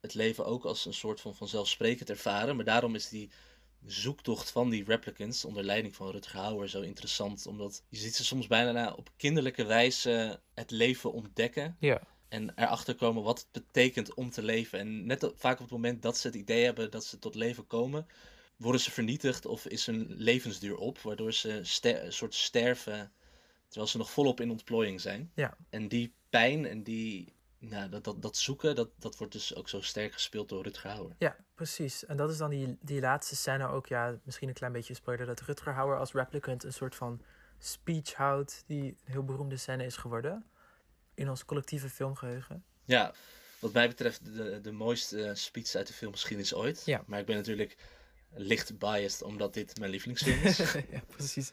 het 0.00 0.14
leven 0.14 0.46
ook 0.46 0.64
als 0.64 0.84
een 0.86 0.94
soort 0.94 1.20
van 1.20 1.34
vanzelfsprekend 1.34 2.10
ervaren. 2.10 2.56
Maar 2.56 2.64
daarom 2.64 2.94
is 2.94 3.08
die 3.08 3.30
zoektocht 3.86 4.50
van 4.50 4.70
die 4.70 4.84
replicants 4.84 5.44
onder 5.44 5.64
leiding 5.64 5.94
van 5.94 6.10
Rutger 6.10 6.40
Hauer 6.40 6.68
zo 6.68 6.80
interessant. 6.80 7.46
Omdat 7.46 7.82
je 7.88 7.96
ziet 7.96 8.14
ze 8.14 8.24
soms 8.24 8.46
bijna 8.46 8.92
op 8.92 9.10
kinderlijke 9.16 9.64
wijze 9.64 10.40
het 10.54 10.70
leven 10.70 11.12
ontdekken. 11.12 11.76
Ja. 11.80 12.00
En 12.28 12.52
erachter 12.54 12.94
komen 12.94 13.22
wat 13.22 13.38
het 13.38 13.64
betekent 13.64 14.14
om 14.14 14.30
te 14.30 14.42
leven. 14.42 14.78
En 14.78 15.06
net 15.06 15.32
vaak 15.34 15.54
op 15.54 15.64
het 15.64 15.70
moment 15.70 16.02
dat 16.02 16.18
ze 16.18 16.26
het 16.26 16.36
idee 16.36 16.64
hebben 16.64 16.90
dat 16.90 17.04
ze 17.04 17.18
tot 17.18 17.34
leven 17.34 17.66
komen, 17.66 18.06
worden 18.56 18.80
ze 18.80 18.90
vernietigd 18.90 19.46
of 19.46 19.66
is 19.66 19.86
hun 19.86 20.06
levensduur 20.08 20.76
op. 20.76 20.98
Waardoor 20.98 21.32
ze 21.32 21.62
een 21.82 22.12
soort 22.12 22.34
sterven 22.34 23.12
terwijl 23.68 23.90
ze 23.90 23.98
nog 23.98 24.10
volop 24.10 24.40
in 24.40 24.50
ontplooiing 24.50 25.00
zijn. 25.00 25.30
Ja. 25.34 25.56
En 25.70 25.88
die 25.88 26.12
pijn 26.30 26.66
en 26.66 26.82
die, 26.82 27.32
nou, 27.58 27.88
dat, 27.88 28.04
dat, 28.04 28.22
dat 28.22 28.36
zoeken, 28.36 28.74
dat, 28.74 28.90
dat 28.98 29.16
wordt 29.16 29.32
dus 29.32 29.54
ook 29.54 29.68
zo 29.68 29.80
sterk 29.80 30.12
gespeeld 30.12 30.48
door 30.48 30.62
Rutger 30.62 30.90
Hauer. 30.90 31.14
Ja, 31.18 31.36
precies. 31.54 32.04
En 32.04 32.16
dat 32.16 32.30
is 32.30 32.36
dan 32.36 32.50
die, 32.50 32.78
die 32.80 33.00
laatste 33.00 33.36
scène 33.36 33.66
ook, 33.66 33.86
ja, 33.86 34.18
misschien 34.22 34.48
een 34.48 34.54
klein 34.54 34.72
beetje 34.72 34.94
spoiler, 34.94 35.26
dat 35.26 35.40
Rutger 35.40 35.72
Hauer 35.72 35.98
als 35.98 36.12
replicant 36.12 36.64
een 36.64 36.72
soort 36.72 36.94
van 36.94 37.22
speech 37.58 38.12
houdt, 38.12 38.64
die 38.66 38.82
een 38.82 39.12
heel 39.12 39.24
beroemde 39.24 39.56
scène 39.56 39.84
is 39.84 39.96
geworden 39.96 40.44
in 41.14 41.28
ons 41.28 41.44
collectieve 41.44 41.88
filmgeheugen. 41.88 42.64
Ja, 42.84 43.14
wat 43.58 43.72
mij 43.72 43.88
betreft 43.88 44.24
de, 44.24 44.60
de 44.60 44.72
mooiste 44.72 45.30
speech 45.34 45.74
uit 45.74 45.86
de 45.86 45.92
filmgeschiedenis 45.92 46.54
ooit. 46.54 46.82
Ja. 46.84 47.02
Maar 47.06 47.20
ik 47.20 47.26
ben 47.26 47.36
natuurlijk 47.36 47.76
licht 48.30 48.78
biased 48.78 49.22
omdat 49.22 49.54
dit 49.54 49.78
mijn 49.78 49.90
lievelingsfilm 49.90 50.42
is. 50.42 50.58
ja, 50.94 51.02
precies. 51.06 51.52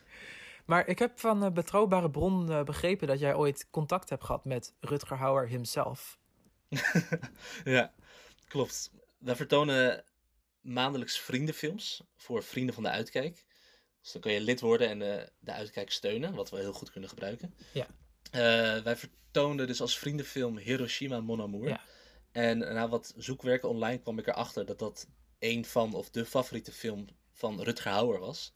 Maar 0.65 0.87
ik 0.87 0.99
heb 0.99 1.19
van 1.19 1.41
een 1.41 1.53
betrouwbare 1.53 2.09
bron 2.09 2.51
eh, 2.51 2.63
begrepen 2.63 3.07
dat 3.07 3.19
jij 3.19 3.35
ooit 3.35 3.67
contact 3.69 4.09
hebt 4.09 4.23
gehad 4.23 4.45
met 4.45 4.73
Rutger 4.79 5.17
Hauer 5.17 5.47
himself. 5.47 6.19
ja, 7.63 7.93
klopt. 8.47 8.91
Wij 9.17 9.35
vertonen 9.35 10.03
maandelijks 10.61 11.19
vriendenfilms 11.19 12.03
voor 12.15 12.43
vrienden 12.43 12.73
van 12.73 12.83
de 12.83 12.89
Uitkijk. 12.89 13.45
Dus 14.01 14.11
dan 14.11 14.21
kan 14.21 14.31
je 14.31 14.41
lid 14.41 14.61
worden 14.61 14.89
en 14.89 14.99
de, 14.99 15.31
de 15.39 15.51
Uitkijk 15.51 15.91
steunen, 15.91 16.33
wat 16.35 16.49
we 16.49 16.57
heel 16.57 16.73
goed 16.73 16.91
kunnen 16.91 17.09
gebruiken. 17.09 17.53
Ja. 17.73 17.87
Eh, 18.31 18.83
wij 18.83 18.95
vertoonden 18.95 19.67
dus 19.67 19.81
als 19.81 19.97
vriendenfilm 19.97 20.57
Hiroshima 20.57 21.19
Mon 21.19 21.41
Amour. 21.41 21.67
Ja. 21.67 21.81
En 22.31 22.57
na 22.57 22.87
wat 22.89 23.13
zoekwerken 23.17 23.69
online 23.69 23.99
kwam 23.99 24.19
ik 24.19 24.27
erachter 24.27 24.65
dat 24.65 24.79
dat 24.79 25.07
een 25.39 25.65
van, 25.65 25.93
of 25.93 26.09
de 26.09 26.25
favoriete 26.25 26.71
film 26.71 27.07
van 27.35 27.61
Rutger 27.61 27.91
Hauer 27.91 28.19
was. 28.19 28.51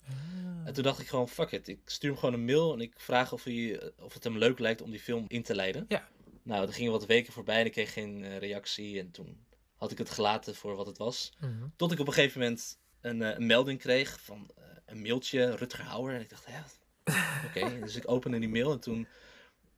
En 0.66 0.74
toen 0.74 0.84
dacht 0.84 1.00
ik 1.00 1.08
gewoon, 1.08 1.30
fuck 1.30 1.52
it. 1.52 1.68
Ik 1.68 1.80
stuur 1.86 2.10
hem 2.10 2.20
gewoon 2.20 2.34
een 2.34 2.46
mail 2.46 2.74
en 2.74 2.82
ik 2.82 2.94
vraag 3.00 3.34
of, 3.34 3.44
hij, 3.44 3.92
of 4.00 4.14
het 4.14 4.24
hem 4.24 4.38
leuk 4.38 4.60
lijkt 4.60 4.82
om 4.82 4.92
die 4.92 5.00
film 5.00 5.26
in 5.28 5.44
te 5.44 5.56
leiden. 5.56 5.86
Ja. 5.88 6.08
Nou, 6.44 6.68
er 6.68 6.74
gingen 6.74 6.92
wat 6.92 7.06
weken 7.06 7.34
voorbij 7.34 7.60
en 7.60 7.66
ik 7.66 7.72
kreeg 7.72 7.94
geen 7.94 8.24
eh, 8.24 8.38
reactie. 8.38 9.00
En 9.00 9.12
toen 9.12 9.46
had 9.76 9.92
ik 9.92 9.98
het 9.98 10.10
gelaten 10.10 10.56
voor 10.56 10.76
wat 10.76 10.86
het 10.86 10.98
was. 10.98 11.34
Mhm. 11.40 11.68
Tot 11.76 11.92
ik 11.92 12.00
op 12.00 12.08
een 12.08 12.14
gegeven 12.14 12.40
moment 12.40 12.80
een, 13.02 13.22
eh, 13.22 13.38
een 13.38 13.46
melding 13.46 13.80
kreeg 13.80 14.22
van 14.22 14.52
eh, 14.56 14.64
een 14.86 15.02
mailtje, 15.02 15.56
Rutger 15.56 15.84
Hauer. 15.84 16.14
En 16.14 16.22
ik 16.22 16.30
dacht, 16.30 16.46
ja, 16.48 16.66
oké. 17.48 17.80
dus 17.80 17.96
ik 17.96 18.10
opende 18.10 18.40
die 18.40 18.50
mail 18.50 18.72
en 18.72 18.80
toen 18.80 19.08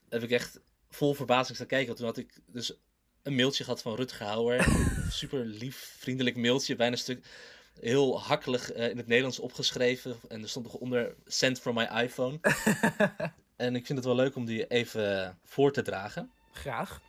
heb 0.10 0.24
ik 0.24 0.32
echt 0.32 0.60
vol 0.90 1.14
verbazing 1.14 1.56
staan 1.56 1.68
kijken. 1.68 1.88
Want 1.88 1.98
toen 1.98 2.08
had 2.08 2.18
ik 2.18 2.42
dus 2.46 2.74
een 3.24 3.36
mailtje 3.36 3.64
gehad 3.64 3.82
van 3.82 3.96
Rutger 3.96 4.26
Hauer. 4.26 4.66
Super 5.10 5.46
lief, 5.46 5.96
vriendelijk 6.00 6.36
mailtje. 6.36 6.76
Bijna 6.76 6.94
een 6.94 7.00
stuk 7.00 7.26
heel 7.82 8.22
hakkelig 8.22 8.72
eh, 8.72 8.90
in 8.90 8.98
het 8.98 9.08
Nederlands 9.08 9.40
opgeschreven. 9.40 10.16
En 10.28 10.42
er 10.42 10.50
stond 10.50 10.66
nog 10.66 10.76
onder, 10.76 11.16
send 11.26 11.60
from 11.60 11.76
my 11.76 11.84
iPhone. 11.84 12.40
en 13.56 13.76
ik 13.76 13.86
vind 13.86 13.98
het 13.98 14.08
wel 14.08 14.16
leuk 14.16 14.36
om 14.36 14.46
die 14.46 14.68
even 14.68 15.38
voor 15.44 15.72
te 15.72 15.82
dragen. 15.82 16.32
Graag. 16.52 17.02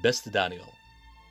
Beste 0.00 0.30
Daniel, 0.30 0.72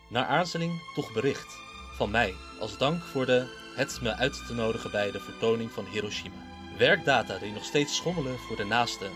naar 0.10 0.26
aarzeling 0.26 0.82
toch 0.96 1.14
bericht. 1.14 1.58
Van 1.96 2.12
mij, 2.12 2.34
als 2.60 2.78
dank 2.78 3.02
voor 3.02 3.26
de 3.26 3.64
het 3.76 4.02
me 4.02 4.16
uit 4.16 4.46
te 4.48 4.54
nodigen 4.54 4.92
bij 4.92 5.12
de 5.12 5.20
vertoning 5.20 5.72
van 5.72 5.86
Hiroshima. 5.86 6.36
Werkdata 6.78 7.38
die 7.38 7.52
nog 7.52 7.64
steeds 7.64 7.96
schommelen 7.96 8.38
voor 8.38 8.56
de 8.56 8.64
naaste 8.64 9.10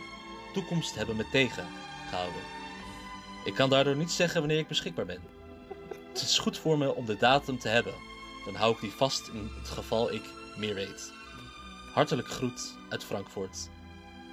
toekomst 0.53 0.95
hebben 0.95 1.15
me 1.15 1.25
tegengehouden. 1.31 2.41
Ik 3.45 3.53
kan 3.53 3.69
daardoor 3.69 3.95
niet 3.95 4.11
zeggen 4.11 4.39
wanneer 4.39 4.59
ik 4.59 4.67
beschikbaar 4.67 5.05
ben. 5.05 5.21
Het 6.07 6.21
is 6.21 6.39
goed 6.39 6.57
voor 6.57 6.77
me 6.77 6.95
om 6.95 7.05
de 7.05 7.17
datum 7.17 7.59
te 7.59 7.67
hebben. 7.67 8.08
Dan 8.49 8.57
hou 8.57 8.73
ik 8.73 8.79
die 8.81 8.91
vast 8.91 9.27
in 9.27 9.49
het 9.59 9.67
geval 9.69 10.11
ik 10.13 10.23
meer 10.57 10.73
weet. 10.75 11.11
Hartelijk 11.93 12.27
groet 12.27 12.75
uit 12.89 13.03
Frankfurt. 13.03 13.69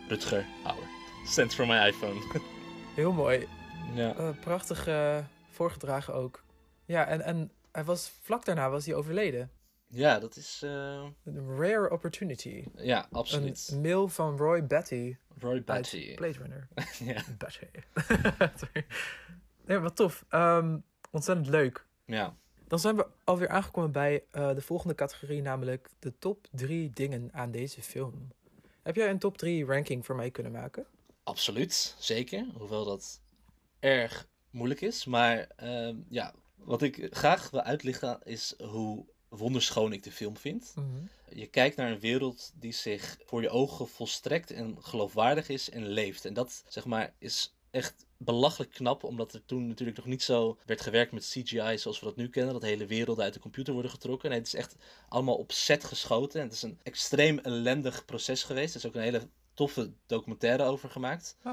Rutger 0.08 0.44
Hauer. 0.64 0.86
Sent 1.26 1.54
from 1.54 1.68
my 1.68 1.86
iPhone. 1.88 2.40
Heel 2.94 3.12
mooi. 3.12 3.48
ja. 3.94 4.14
Eh, 4.16 4.28
prachtig 4.40 4.86
eh, 4.86 5.18
voorgedragen 5.50 6.14
ook. 6.14 6.44
Ja, 6.84 7.06
en, 7.06 7.20
en 7.20 7.50
hij 7.72 7.84
was, 7.84 8.12
vlak 8.22 8.44
daarna 8.44 8.70
was 8.70 8.86
hij 8.86 8.94
overleden. 8.94 9.50
ja, 9.86 10.18
dat 10.18 10.36
is... 10.36 10.60
eh, 10.64 11.04
Een 11.24 11.56
rare 11.58 11.90
opportunity. 11.90 12.64
Ja, 12.76 13.06
absoluut. 13.12 13.68
Een 13.72 13.80
mail 13.80 14.08
van 14.08 14.36
Roy 14.36 14.66
Batty 14.66 15.16
Roy 15.38 15.64
Batty. 15.64 16.14
Blade 16.14 16.38
Runner. 16.38 16.68
Ja. 17.14 17.22
Batty. 17.38 17.66
Nee, 19.66 19.78
wat 19.78 19.96
tof. 19.96 20.24
Ehm, 20.28 20.78
ontzettend 21.10 21.48
leuk. 21.48 21.86
ja. 22.04 22.36
Dan 22.68 22.78
zijn 22.78 22.96
we 22.96 23.06
alweer 23.24 23.48
aangekomen 23.48 23.92
bij 23.92 24.24
eh, 24.30 24.54
de 24.54 24.60
volgende 24.60 24.94
categorie, 24.94 25.42
namelijk 25.42 25.90
de 25.98 26.12
top 26.18 26.46
drie 26.50 26.90
dingen 26.90 27.30
aan 27.32 27.50
deze 27.50 27.82
film. 27.82 28.32
Heb 28.82 28.96
jij 28.96 29.10
een 29.10 29.18
top 29.18 29.38
drie 29.38 29.64
ranking 29.64 30.06
voor 30.06 30.16
mij 30.16 30.30
kunnen 30.30 30.52
maken? 30.52 30.86
absoluut. 31.26 31.94
Zeker. 31.98 32.46
Hoewel 32.54 32.84
dat 32.84 33.20
erg 33.80 34.28
moeilijk 34.50 34.80
is. 34.80 35.04
Maar 35.04 35.46
ehm, 35.56 35.96
ja, 36.08 36.34
wat 36.54 36.82
ik 36.82 37.06
graag 37.10 37.50
wil 37.50 37.60
uitlichten 37.62 38.20
is 38.24 38.54
hoe 38.58 39.04
wonderschoon 39.28 39.92
ik 39.92 40.02
de 40.02 40.12
film 40.12 40.36
vind. 40.36 40.74
Je 41.28 41.46
kijkt 41.46 41.76
naar 41.76 41.90
een 41.90 42.00
wereld 42.00 42.52
die 42.54 42.72
zich 42.72 43.18
voor 43.24 43.42
je 43.42 43.48
ogen 43.48 43.88
volstrekt 43.88 44.50
en 44.50 44.76
geloofwaardig 44.82 45.48
is 45.48 45.70
en 45.70 45.86
leeft. 45.86 46.24
En 46.24 46.34
dat, 46.34 46.64
zeg 46.68 46.84
maar, 46.84 47.14
is 47.18 47.54
echt 47.70 48.05
belachelijk 48.18 48.70
knap, 48.72 49.04
omdat 49.04 49.32
er 49.32 49.44
toen 49.44 49.66
natuurlijk 49.66 49.96
nog 49.96 50.06
niet 50.06 50.22
zo 50.22 50.58
werd 50.64 50.80
gewerkt 50.80 51.12
met 51.12 51.26
CGI 51.26 51.78
zoals 51.78 52.00
we 52.00 52.06
dat 52.06 52.16
nu 52.16 52.28
kennen. 52.28 52.52
Dat 52.52 52.62
hele 52.62 52.86
werelden 52.86 53.24
uit 53.24 53.34
de 53.34 53.40
computer 53.40 53.72
worden 53.72 53.90
getrokken. 53.90 54.28
Nee, 54.30 54.38
het 54.38 54.46
is 54.46 54.54
echt 54.54 54.76
allemaal 55.08 55.36
op 55.36 55.52
set 55.52 55.84
geschoten. 55.84 56.40
En 56.40 56.46
het 56.46 56.56
is 56.56 56.62
een 56.62 56.78
extreem 56.82 57.38
ellendig 57.38 58.04
proces 58.04 58.42
geweest. 58.42 58.74
Het 58.74 58.82
is 58.82 58.88
ook 58.88 58.94
een 58.94 59.02
hele 59.02 59.28
toffe 59.54 59.92
documentaire 60.06 60.62
over 60.62 60.90
gemaakt. 60.90 61.36
Oh. 61.44 61.52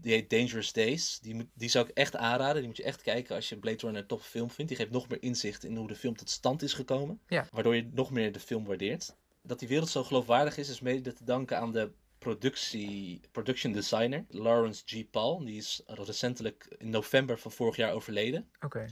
Die 0.00 0.12
heet 0.12 0.30
Dangerous 0.30 0.72
Days. 0.72 1.18
Die, 1.20 1.34
moet, 1.34 1.46
die 1.54 1.68
zou 1.68 1.88
ik 1.88 1.96
echt 1.96 2.16
aanraden. 2.16 2.56
Die 2.56 2.66
moet 2.66 2.76
je 2.76 2.82
echt 2.82 3.02
kijken 3.02 3.34
als 3.34 3.48
je 3.48 3.56
Blade 3.56 3.78
Runner 3.80 4.00
een 4.00 4.06
toffe 4.06 4.30
film 4.30 4.50
vindt. 4.50 4.70
Die 4.70 4.80
geeft 4.80 4.92
nog 4.92 5.08
meer 5.08 5.22
inzicht 5.22 5.64
in 5.64 5.76
hoe 5.76 5.88
de 5.88 5.96
film 5.96 6.16
tot 6.16 6.30
stand 6.30 6.62
is 6.62 6.72
gekomen. 6.72 7.20
Ja. 7.28 7.48
Waardoor 7.52 7.76
je 7.76 7.88
nog 7.92 8.10
meer 8.10 8.32
de 8.32 8.40
film 8.40 8.64
waardeert. 8.64 9.16
Dat 9.42 9.58
die 9.58 9.68
wereld 9.68 9.88
zo 9.88 10.04
geloofwaardig 10.04 10.56
is, 10.56 10.68
is 10.68 10.80
mede 10.80 11.12
te 11.12 11.24
danken 11.24 11.58
aan 11.58 11.72
de 11.72 11.92
productie, 12.24 13.20
production 13.32 13.72
designer 13.72 14.24
Lawrence 14.28 14.82
G. 14.86 15.10
Paul. 15.10 15.44
Die 15.44 15.56
is 15.56 15.82
recentelijk 15.86 16.74
in 16.78 16.90
november 16.90 17.38
van 17.38 17.52
vorig 17.52 17.76
jaar 17.76 17.92
overleden. 17.92 18.48
Oké. 18.60 18.86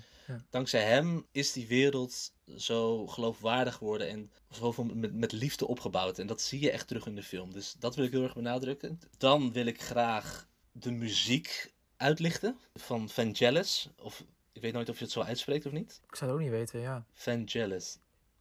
Dankzij 0.51 0.83
hem 0.83 1.27
is 1.33 1.53
die 1.53 1.67
wereld 1.67 2.33
zo 2.57 3.07
geloofwaardig 3.07 3.75
geworden 3.75 4.09
en 4.09 4.31
zoveel 4.51 4.85
met, 4.85 5.15
met 5.15 5.33
liefde 5.33 5.67
opgebouwd. 5.67 6.19
En 6.19 6.27
dat 6.27 6.41
zie 6.41 6.61
je 6.61 6.71
echt 6.71 6.89
terug 6.89 7.07
in 7.07 7.15
de 7.15 7.23
film. 7.23 7.53
Dus 7.53 7.75
dat 7.79 7.97
wil 7.97 8.05
ik 8.05 8.11
heel 8.11 8.23
erg 8.23 8.35
benadrukken. 8.35 9.01
Dan 9.19 9.53
wil 9.53 9.67
ik 9.67 9.83
graag 9.83 10.49
de 10.73 10.91
muziek 10.91 11.73
uitlichten 11.97 12.59
van 12.75 13.09
Vangelis. 13.09 13.89
Of 13.99 14.25
ik 14.53 14.63
weet 14.63 14.73
nooit 14.73 14.89
of 14.89 14.99
je 14.99 15.05
het 15.05 15.13
zo 15.13 15.21
uitspreekt 15.21 15.67
of 15.67 15.73
niet. 15.73 16.01
Ik 16.09 16.17
zou 16.17 16.31
het 16.31 16.41
ook 16.41 16.47
niet 16.47 16.55
weten, 16.57 16.81
ja. 16.81 17.05
Vangelis. 17.13 17.99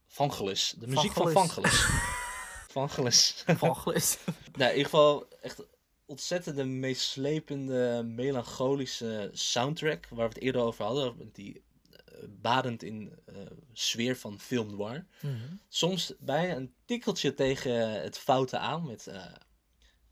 Vangelis. 0.07 0.75
De 0.77 0.87
muziek 0.87 1.11
van 1.11 1.31
Vangelis. 1.31 1.85
Vangelis. 2.71 3.43
Vangelis. 3.47 4.17
Nou, 4.57 4.71
in 4.71 4.77
ieder 4.77 4.91
geval 4.91 5.27
echt 5.41 5.63
ontzettende 6.05 6.63
meeslepende, 6.63 8.03
melancholische 8.05 9.29
soundtrack. 9.33 10.07
Waar 10.07 10.27
we 10.27 10.33
het 10.33 10.43
eerder 10.43 10.61
over 10.61 10.85
hadden. 10.85 11.29
Die 11.33 11.63
eh, 11.93 12.23
badend 12.29 12.83
in 12.83 13.19
eh, 13.25 13.35
sfeer 13.73 14.17
van 14.17 14.39
film 14.39 14.75
noir. 14.75 15.05
Mhm. 15.19 15.35
Soms 15.69 16.13
bijna 16.19 16.55
een 16.55 16.73
tikkeltje 16.85 17.33
tegen 17.33 18.01
het 18.01 18.17
foute 18.17 18.57
aan. 18.57 18.85
Met 18.85 19.07
eh, 19.07 19.25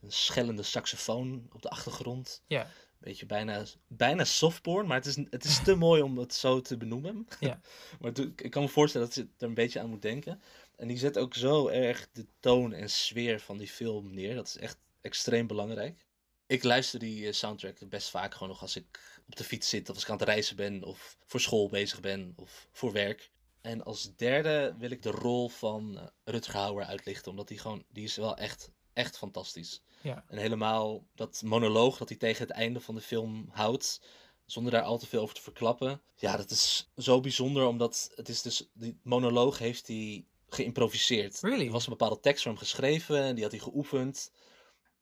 een 0.02 0.12
schellende 0.12 0.64
saxofoon 0.64 1.50
op 1.52 1.62
de 1.62 1.70
achtergrond. 1.70 2.44
Ja. 2.48 2.68
Beetje 3.00 3.26
bijna, 3.26 3.66
bijna 3.88 4.24
softporn, 4.24 4.88
maar 4.88 4.98
het 4.98 5.06
is, 5.06 5.16
het 5.30 5.44
is 5.44 5.64
te 5.64 5.76
mooi 5.76 6.02
om 6.02 6.18
het 6.18 6.34
zo 6.34 6.62
te 6.62 6.78
benoemen. 6.78 7.28
Ja. 7.40 7.62
maar 8.00 8.12
ik 8.36 8.52
kan 8.52 8.64
me 8.64 8.70
voorstellen 8.70 9.08
dat 9.08 9.16
je 9.16 9.28
er 9.38 9.48
een 9.48 9.54
beetje 9.54 9.80
aan 9.80 9.90
moet 9.90 10.02
denken. 10.02 10.42
En 10.76 10.88
die 10.88 10.98
zet 10.98 11.18
ook 11.18 11.34
zo 11.34 11.68
erg 11.68 12.10
de 12.12 12.26
toon 12.40 12.74
en 12.74 12.90
sfeer 12.90 13.40
van 13.40 13.58
die 13.58 13.68
film 13.68 14.14
neer. 14.14 14.36
Dat 14.36 14.48
is 14.48 14.58
echt 14.58 14.78
extreem 15.02 15.48
belangrijk. 15.48 16.08
Ik 16.48 16.64
luister 16.64 17.00
die 17.00 17.28
eh, 17.28 17.34
soundtrack 17.34 17.90
best 17.90 18.10
vaak 18.10 18.34
gewoon 18.34 18.50
nog 18.50 18.62
als 18.62 18.76
ik 18.76 19.20
op 19.28 19.36
de 19.36 19.44
fiets 19.44 19.70
zit, 19.70 19.90
of 19.90 19.96
als 19.96 20.04
ik 20.04 20.10
aan 20.10 20.18
het 20.18 20.28
reizen 20.28 20.56
ben, 20.56 20.84
of 20.84 21.18
voor 21.26 21.40
school 21.40 21.70
bezig 21.70 22.00
ben, 22.00 22.34
of 22.36 22.68
voor 22.72 22.92
werk. 22.92 23.32
En 23.62 23.84
als 23.84 24.16
derde 24.16 24.76
wil 24.78 24.90
ik 24.90 25.02
de 25.02 25.12
rol 25.12 25.50
van 25.50 25.98
eh, 25.98 26.08
Rutger 26.24 26.56
Hauer 26.56 26.86
uitlichten, 26.86 27.32
omdat 27.32 27.48
die 27.48 27.60
gewoon, 27.60 27.84
die 27.90 28.04
is 28.04 28.16
wel 28.16 28.38
echt, 28.38 28.72
echt 28.94 29.18
fantastisch. 29.18 29.82
Ja. 30.02 30.24
En 30.28 30.38
helemaal 30.38 31.04
dat 31.16 31.42
monoloog 31.46 31.98
dat 31.98 32.10
hij 32.10 32.18
tegen 32.18 32.48
het 32.48 32.56
einde 32.56 32.80
van 32.80 32.96
de 32.96 33.02
film 33.02 33.50
houdt, 33.52 34.02
zonder 34.46 34.72
daar 34.72 34.82
al 34.82 34.98
te 34.98 35.08
veel 35.08 35.22
over 35.22 35.36
te 35.36 35.42
verklappen. 35.42 36.02
Ja, 36.16 36.38
dat 36.38 36.52
is 36.52 36.90
zo 36.98 37.20
bijzonder, 37.20 37.66
omdat 37.66 38.12
het 38.16 38.30
is 38.30 38.42
dus, 38.42 38.70
die 38.74 39.00
monoloog 39.04 39.58
heeft 39.58 39.88
hij 39.88 40.26
geïmproviseerd. 40.50 41.40
Really? 41.42 41.66
Er 41.66 41.72
was 41.72 41.84
een 41.84 41.98
bepaalde 41.98 42.20
tekst 42.20 42.44
voor 42.44 42.52
hem 42.52 42.62
geschreven, 42.62 43.24
en 43.24 43.34
die 43.36 43.44
had 43.44 43.52
hij 43.52 43.62
geoefend. 43.62 44.32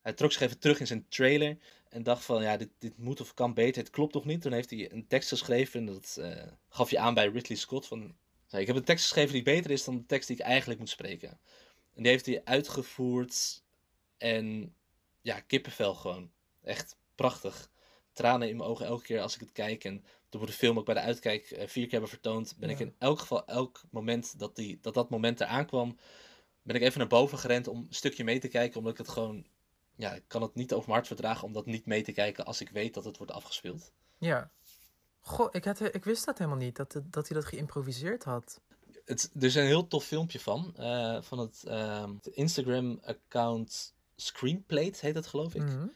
Hij 0.01 0.13
trok 0.13 0.32
zich 0.32 0.42
even 0.42 0.60
terug 0.60 0.80
in 0.80 0.88
zijn 0.88 1.06
trailer 1.10 1.58
en 1.89 2.04
dacht 2.04 2.25
van, 2.25 2.42
ja, 2.42 2.58
dit, 2.58 2.70
dit 2.80 2.98
moet 2.98 3.22
of 3.22 3.34
kan 3.34 3.54
beter, 3.54 3.82
het 3.82 3.92
klopt 3.92 4.13
nog 4.13 4.25
niet. 4.25 4.42
Toen 4.42 4.51
heeft 4.51 4.70
hij 4.70 4.92
een 4.92 5.08
tekst 5.08 5.30
geschreven 5.30 5.80
en 5.80 5.86
dat 5.86 6.18
eh, 6.20 6.51
gaf 6.70 6.89
je 6.89 7.00
aan 7.00 7.13
bij 7.13 7.27
Ridley 7.27 7.58
Scott 7.58 7.86
van, 7.86 8.16
ik 8.51 8.68
heb 8.68 8.75
een 8.75 8.84
tekst 8.84 9.04
geschreven 9.04 9.34
die 9.34 9.44
beter 9.44 9.72
is 9.72 9.84
dan 9.84 9.98
de 9.98 10.06
tekst 10.06 10.27
die 10.27 10.38
ik 10.38 10.44
eigenlijk 10.44 10.80
moet 10.80 10.89
spreken. 10.89 11.30
En 11.94 12.04
die 12.04 12.12
heeft 12.12 12.25
hij 12.25 12.42
uitgevoerd 12.44 13.63
en 14.18 14.75
ja, 15.28 15.40
kippenvel 15.40 15.96
gewoon. 15.96 16.32
Echt 16.64 16.98
prachtig. 17.16 17.70
Tranen 18.14 18.50
in 18.50 18.58
mijn 18.58 18.70
ogen 18.70 18.86
elke 18.86 19.04
keer 19.04 19.22
als 19.22 19.34
ik 19.36 19.40
het 19.40 19.52
kijk. 19.52 19.84
En 19.84 20.04
toen 20.30 20.42
we 20.42 20.48
de 20.48 20.54
film 20.54 20.78
ook 20.78 20.86
bij 20.86 20.94
de 20.94 21.00
uitkijk 21.00 21.52
eh, 21.52 21.68
vier 21.68 21.84
keer 21.84 21.92
hebben 21.92 22.10
vertoond, 22.10 22.56
ben 22.58 22.70
ik 22.70 22.80
in 22.80 22.96
elk 22.98 23.20
geval, 23.20 23.46
elk 23.46 23.82
moment 23.90 24.40
dat, 24.40 24.56
die, 24.56 24.80
dat 24.82 24.94
dat 24.94 25.10
moment 25.10 25.42
eraan 25.42 25.66
kwam, 25.66 25.98
ben 26.62 26.76
ik 26.76 26.82
even 26.82 27.00
naar 27.00 27.08
boven 27.08 27.38
gerend 27.38 27.68
om 27.68 27.78
een 27.78 27.94
stukje 27.94 28.24
mee 28.24 28.40
te 28.40 28.48
kijken. 28.48 28.78
Omdat 28.78 28.92
ik 28.92 28.98
het 28.98 29.08
gewoon, 29.08 29.46
ja, 29.96 30.13
ik 30.13 30.24
kan 30.28 30.42
het 30.42 30.56
niet 30.56 30.74
over 30.74 30.86
mijn 30.86 30.94
hart 30.98 31.08
verdragen 31.08 31.48
om 31.48 31.54
dat 31.54 31.66
niet 31.66 31.86
mee 31.86 32.04
te 32.04 32.12
kijken 32.12 32.46
als 32.46 32.62
ik 32.62 32.70
weet 32.70 32.94
dat 32.94 33.06
het 33.06 33.18
wordt 33.18 33.32
afgespeeld. 33.32 33.92
Ja. 34.18 34.52
Goh, 35.22 35.48
ik, 35.52 35.66
had, 35.66 35.96
ik 35.96 36.06
wist 36.06 36.26
dat 36.26 36.38
helemaal 36.38 36.60
niet, 36.60 36.76
dat, 36.76 37.02
dat 37.04 37.28
hij 37.28 37.38
dat 37.40 37.48
geïmproviseerd 37.48 38.24
had. 38.24 38.62
Het, 39.06 39.30
er 39.36 39.44
is 39.44 39.56
een 39.56 39.66
heel 39.66 39.88
tof 39.88 40.04
filmpje 40.04 40.40
van, 40.40 40.76
eh, 40.76 41.22
van 41.22 41.40
het, 41.40 41.63
ehm, 41.63 42.13
het 42.13 42.28
Instagram-account 42.28 43.96
Screenplate 44.17 44.97
heet 44.99 45.15
het 45.15 45.27
geloof 45.27 45.56
ik. 45.56 45.62
Mhm. 45.62 45.88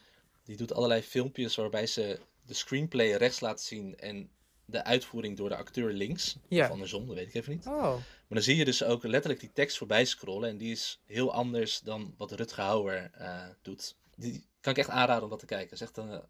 Die 0.43 0.57
doet 0.57 0.73
allerlei 0.73 1.01
filmpjes 1.01 1.55
waarbij 1.55 1.87
ze 1.87 2.19
de 2.45 2.53
screenplay 2.53 3.11
rechts 3.11 3.39
laat 3.39 3.61
zien 3.61 3.97
en 3.97 4.29
de 4.65 4.83
uitvoering 4.83 5.37
door 5.37 5.49
de 5.49 5.55
acteur 5.55 5.91
links. 5.91 6.37
Ja. 6.47 6.65
Of 6.65 6.71
andersom, 6.71 7.07
dat 7.07 7.15
weet 7.15 7.27
ik 7.27 7.33
even 7.33 7.51
niet. 7.51 7.67
Oh, 7.67 7.93
Maar 7.93 8.03
dan 8.27 8.41
zie 8.41 8.55
je 8.55 8.65
dus 8.65 8.83
ook 8.83 9.03
letterlijk 9.03 9.39
die 9.39 9.53
tekst 9.53 9.77
voorbij 9.77 10.05
scrollen. 10.05 10.49
En 10.49 10.57
die 10.57 10.71
is 10.71 11.01
heel 11.05 11.33
anders 11.33 11.79
dan 11.79 12.13
wat 12.17 12.31
Rutger 12.31 12.63
Hauer 12.63 13.11
eh, 13.13 13.43
doet. 13.61 13.95
Die 14.15 14.45
kan 14.59 14.71
ik 14.73 14.79
echt 14.79 14.89
aanraden 14.89 15.23
om 15.23 15.29
dat 15.29 15.39
te 15.39 15.45
kijken. 15.45 15.69
Het 15.69 15.81
is 15.81 15.87
echt 15.87 15.97
een, 15.97 16.21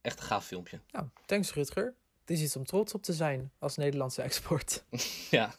echt 0.00 0.18
een 0.18 0.24
gaaf 0.24 0.46
filmpje. 0.46 0.80
nou, 0.90 1.06
thanks 1.26 1.52
Rutger. 1.52 1.94
Het 2.20 2.30
is 2.30 2.40
iets 2.40 2.56
om 2.56 2.64
trots 2.64 2.94
op 2.94 3.02
te 3.02 3.12
zijn 3.12 3.52
als 3.58 3.76
Nederlandse 3.76 4.22
export. 4.22 4.84
ja. 5.30 5.54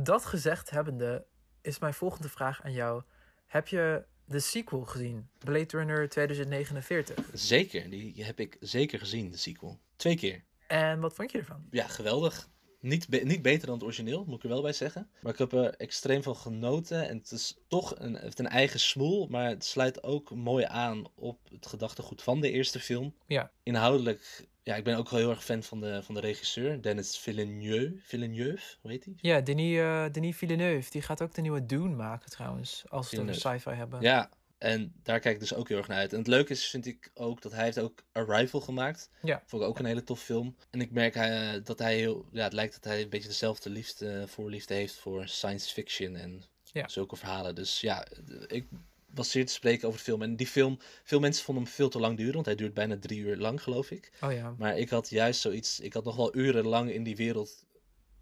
Dat 0.00 0.24
gezegd 0.24 0.70
hebbende, 0.70 1.24
is 1.60 1.78
mijn 1.78 1.94
volgende 1.94 2.28
vraag 2.28 2.62
aan 2.62 2.72
jou. 2.72 3.02
Heb 3.46 3.68
je 3.68 4.04
de 4.30 4.40
sequel 4.40 4.84
gezien? 4.84 5.28
Blade 5.38 5.66
Runner 5.76 6.08
2049. 6.08 7.30
Zeker, 7.32 7.90
die 7.90 8.24
heb 8.24 8.40
ik 8.40 8.56
zeker 8.60 8.98
gezien, 8.98 9.30
de 9.30 9.36
sequel. 9.36 9.78
Twee 9.96 10.16
keer. 10.16 10.44
En 10.66 11.00
wat 11.00 11.14
vond 11.14 11.32
je 11.32 11.38
ervan? 11.38 11.66
Ja, 11.70 11.86
geweldig. 11.86 12.48
Niet, 12.80 13.08
be- 13.08 13.16
niet 13.24 13.42
beter 13.42 13.66
dan 13.66 13.74
het 13.74 13.84
origineel, 13.84 14.24
moet 14.24 14.36
ik 14.36 14.42
er 14.42 14.48
wel 14.48 14.62
bij 14.62 14.72
zeggen. 14.72 15.10
Maar 15.22 15.32
ik 15.32 15.38
heb 15.38 15.52
er 15.52 15.74
extreem 15.74 16.22
van 16.22 16.36
genoten. 16.36 17.08
En 17.08 17.16
het 17.16 17.30
is 17.30 17.56
toch 17.68 17.98
een, 17.98 18.12
het 18.12 18.22
heeft 18.22 18.38
een 18.38 18.48
eigen 18.48 18.80
smoel. 18.80 19.26
Maar 19.26 19.48
het 19.48 19.64
sluit 19.64 20.02
ook 20.02 20.30
mooi 20.34 20.64
aan 20.64 21.04
op 21.14 21.38
het 21.52 21.66
gedachtegoed 21.66 22.22
van 22.22 22.40
de 22.40 22.50
eerste 22.50 22.80
film. 22.80 23.14
Ja. 23.26 23.50
Inhoudelijk, 23.62 24.48
ja, 24.70 24.76
ik 24.76 24.84
ben 24.84 24.96
ook 24.96 25.08
wel 25.10 25.20
heel 25.20 25.30
erg 25.30 25.44
fan 25.44 25.62
van 25.62 25.80
de, 25.80 26.02
van 26.02 26.14
de 26.14 26.20
regisseur. 26.20 26.82
Dennis 26.82 27.18
Villeneuve. 27.18 27.94
Villeneuve, 28.02 28.76
hoe 28.80 28.90
heet 28.90 29.04
hij? 29.04 29.14
Ja, 29.16 29.40
Denis, 29.40 29.78
eh, 29.78 30.04
Denis 30.12 30.36
Villeneuve, 30.36 30.90
die 30.90 31.02
gaat 31.02 31.22
ook 31.22 31.34
de 31.34 31.40
nieuwe 31.40 31.66
Dune 31.66 31.94
maken 31.96 32.30
trouwens. 32.30 32.84
Als 32.88 33.10
we 33.10 33.16
het 33.16 33.28
over 33.28 33.40
sci-fi 33.40 33.70
hebben. 33.70 34.00
Ja, 34.00 34.30
en 34.58 34.92
daar 35.02 35.20
kijk 35.20 35.34
ik 35.34 35.40
dus 35.40 35.54
ook 35.54 35.68
heel 35.68 35.78
erg 35.78 35.88
naar 35.88 35.98
uit. 35.98 36.12
En 36.12 36.18
het 36.18 36.26
leuke 36.26 36.52
is, 36.52 36.66
vind 36.66 36.86
ik 36.86 37.10
ook, 37.14 37.42
dat 37.42 37.52
hij 37.52 37.64
heeft 37.64 37.78
ook 37.78 38.02
Arrival 38.12 38.60
gemaakt. 38.60 39.10
Ja. 39.22 39.42
Vond 39.46 39.62
ik 39.62 39.68
ook 39.68 39.78
een 39.78 39.84
hele 39.84 40.04
tof 40.04 40.20
film. 40.22 40.56
En 40.70 40.80
ik 40.80 40.90
merk 40.90 41.14
eh, 41.14 41.48
dat 41.64 41.78
hij 41.78 41.96
heel, 41.96 42.26
ja, 42.32 42.44
het 42.44 42.52
lijkt 42.52 42.74
dat 42.74 42.84
hij 42.84 43.02
een 43.02 43.08
beetje 43.08 43.28
dezelfde 43.28 43.70
liefde, 43.70 44.28
voorliefde 44.28 44.74
heeft 44.74 44.94
voor 44.94 45.28
science 45.28 45.72
fiction 45.72 46.16
en 46.16 46.42
Ja. 46.72 46.88
zulke 46.88 47.16
verhalen. 47.16 47.54
Dus 47.54 47.80
ja, 47.80 48.06
ik 48.46 48.66
was 49.14 49.30
zeer 49.30 49.46
te 49.46 49.52
spreken 49.52 49.86
over 49.88 49.98
de 49.98 50.04
film. 50.04 50.22
En 50.22 50.36
die 50.36 50.46
film, 50.46 50.78
veel 51.04 51.20
mensen 51.20 51.44
vonden 51.44 51.64
hem 51.64 51.72
veel 51.72 51.88
te 51.88 51.98
lang 52.00 52.16
duren, 52.16 52.34
want 52.34 52.46
hij 52.46 52.54
duurt 52.54 52.74
bijna 52.74 52.98
drie 52.98 53.20
uur 53.20 53.36
lang, 53.36 53.62
geloof 53.62 53.90
ik. 53.90 54.12
Oh 54.20 54.32
ja. 54.32 54.54
Maar 54.58 54.78
ik 54.78 54.90
had 54.90 55.08
juist 55.10 55.40
zoiets, 55.40 55.80
ik 55.80 55.92
had 55.92 56.04
nog 56.04 56.16
wel 56.16 56.36
urenlang 56.36 56.90
in 56.92 57.02
die 57.02 57.16
wereld 57.16 57.64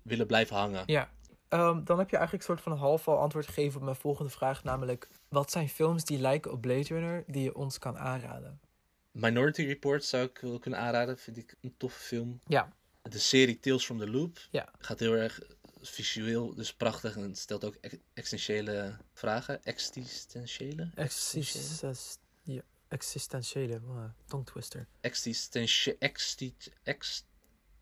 willen 0.03 0.27
blijven 0.27 0.57
hangen. 0.57 0.83
Ja. 0.87 1.11
Ehm, 1.48 1.85
dan 1.85 1.98
heb 1.98 2.11
je 2.11 2.16
eigenlijk 2.16 2.48
een 2.48 2.55
soort 2.57 2.68
van 2.68 2.79
half 2.79 3.09
al 3.09 3.18
antwoord 3.18 3.46
gegeven 3.46 3.79
op 3.79 3.85
mijn 3.85 3.96
volgende 3.96 4.31
vraag. 4.31 4.64
Namelijk, 4.64 5.09
wat 5.29 5.51
zijn 5.51 5.68
films 5.68 6.05
die 6.05 6.18
lijken 6.18 6.53
op 6.53 6.61
Blade 6.61 6.83
Runner 6.88 7.24
die 7.27 7.42
je 7.42 7.55
ons 7.55 7.79
kan 7.79 7.98
aanraden? 7.98 8.61
Minority 9.12 9.62
Report 9.64 10.05
zou 10.05 10.24
ik 10.24 10.38
wel 10.40 10.59
kunnen 10.59 10.81
aanraden, 10.81 11.18
vind 11.18 11.37
ik 11.37 11.57
een 11.61 11.74
toffe 11.77 12.01
film. 12.01 12.38
Ja. 12.46 12.72
De 13.03 13.18
serie 13.18 13.61
Tales 13.61 13.85
from 13.85 13.98
the 13.98 14.11
Loop 14.11 14.38
Ja. 14.51 14.68
gaat 14.79 14.98
heel 14.98 15.12
erg 15.12 15.40
visueel, 15.88 16.55
dus 16.55 16.74
prachtig. 16.74 17.16
En 17.16 17.22
het 17.22 17.38
stelt 17.38 17.64
ook 17.64 17.74
ex- 17.81 17.96
existentiële 18.14 18.96
vragen. 19.12 19.64
Existentiële? 19.64 20.90
Exist 20.94 22.18
ja, 22.42 22.62
existentiële, 22.88 23.81
tongtwister. 24.27 24.87
Existentiële. 25.01 25.96
Exti 25.98 26.55
ex 26.83 27.24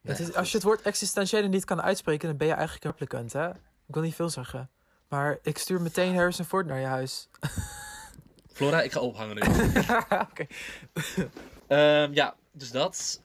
Het 0.03 0.19
Nee, 0.19 0.29
is, 0.29 0.35
als 0.35 0.51
je 0.51 0.57
het 0.57 0.67
woord 0.67 0.83
existentiële 0.83 1.49
niet 1.49 1.65
kan 1.65 1.83
uitspreken, 1.83 2.29
dan 2.29 2.37
ben 2.37 2.47
je 2.47 2.53
eigenlijk 2.53 2.85
een 2.85 2.91
replicant, 2.91 3.33
hè? 3.33 3.51
Ik 3.87 3.95
wil 3.95 4.03
niet 4.03 4.15
veel 4.15 4.31
zeggen. 4.31 4.71
Maar 5.09 5.39
ik 5.43 5.59
stuur 5.59 5.81
meteen 5.81 6.15
Harrison 6.15 6.45
Ford 6.45 6.67
naar 6.67 6.81
je 6.81 6.87
huis. 6.87 7.29
Flora, 8.53 8.83
ik 8.83 8.93
ga 8.93 9.01
ophangen 9.01 9.35
nu. 9.35 9.41
Oké. 10.31 10.47
Ehm, 11.67 12.13
ja, 12.13 12.37
dus 12.53 12.71
dat. 12.71 13.23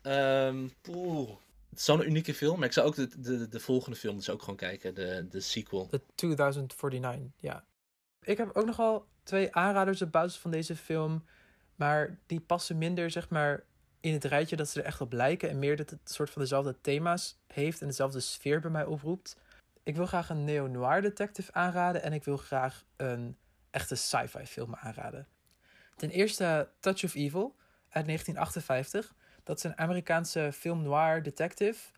Poeh. 0.81 1.29
Het 1.71 1.79
is 1.79 1.86
zo'n 1.86 2.07
unieke 2.07 2.34
film. 2.34 2.57
Maar 2.57 2.67
ik 2.67 2.73
zou 2.73 2.88
ook 2.88 2.95
de, 2.95 3.19
de, 3.19 3.47
de 3.47 3.60
volgende 3.60 3.97
film 3.97 4.15
dus 4.15 4.29
ook 4.29 4.41
gewoon 4.41 4.55
kijken. 4.55 4.95
De, 4.95 5.27
de 5.29 5.39
sequel. 5.39 5.88
De 5.89 6.01
2049, 6.15 7.31
ja. 7.38 7.65
Ik 8.21 8.38
heb 8.38 8.49
ook 8.53 8.65
nogal 8.65 9.07
twee 9.23 9.55
aanraders 9.55 10.01
op 10.01 10.12
basis 10.12 10.39
van 10.39 10.51
deze 10.51 10.75
film. 10.75 11.25
Maar 11.75 12.19
die 12.25 12.39
passen 12.39 12.77
minder, 12.77 13.12
zeg 13.12 13.29
maar, 13.29 13.63
in 13.99 14.13
het 14.13 14.23
rijtje 14.23 14.55
dat 14.55 14.69
ze 14.69 14.79
er 14.79 14.86
echt 14.86 15.01
op 15.01 15.13
lijken. 15.13 15.49
En 15.49 15.60
meer 15.60 15.77
dat 15.77 15.89
het 15.89 15.99
soort 16.03 16.29
van 16.29 16.41
dezelfde 16.41 16.81
thema's 16.81 17.39
heeft 17.47 17.81
en 17.81 17.88
dezelfde 17.88 18.19
sfeer 18.19 18.60
bij 18.60 18.71
mij 18.71 18.86
oproept. 18.86 19.38
Ik 19.84 19.95
wil 19.95 20.05
graag 20.05 20.29
een 20.29 20.43
neo-noir 20.43 21.01
detective 21.01 21.53
aanraden. 21.53 22.01
En 22.01 22.13
ik 22.13 22.23
wil 22.23 22.38
graag 22.38 22.84
een 22.95 23.38
echte 23.69 23.95
sci-fi 23.95 24.45
film 24.45 24.75
aanraden. 24.75 25.27
Ten 25.95 26.10
eerste 26.10 26.69
Touch 26.79 27.03
of 27.03 27.15
Evil 27.15 27.55
uit 27.89 28.05
1958. 28.05 29.13
Dat 29.43 29.58
is 29.58 29.63
een 29.63 29.77
Amerikaanse 29.77 30.49
film 30.54 30.84
noir 30.84 31.23
detective 31.23 31.91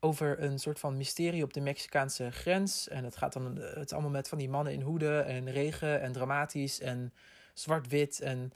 over 0.00 0.42
een 0.42 0.58
soort 0.58 0.78
van 0.78 0.96
mysterie 0.96 1.42
op 1.42 1.52
de 1.52 1.60
Mexicaanse 1.60 2.30
grens. 2.30 2.88
En 2.88 3.04
het 3.04 3.16
gaat 3.16 3.32
dan, 3.32 3.56
het 3.56 3.84
is 3.84 3.92
allemaal 3.92 4.10
met 4.10 4.28
van 4.28 4.38
die 4.38 4.48
mannen 4.48 4.72
in 4.72 4.80
hoeden 4.80 5.26
en 5.26 5.50
regen 5.50 6.00
en 6.00 6.12
dramatisch 6.12 6.80
en 6.80 7.12
zwart-wit. 7.54 8.20
En 8.20 8.52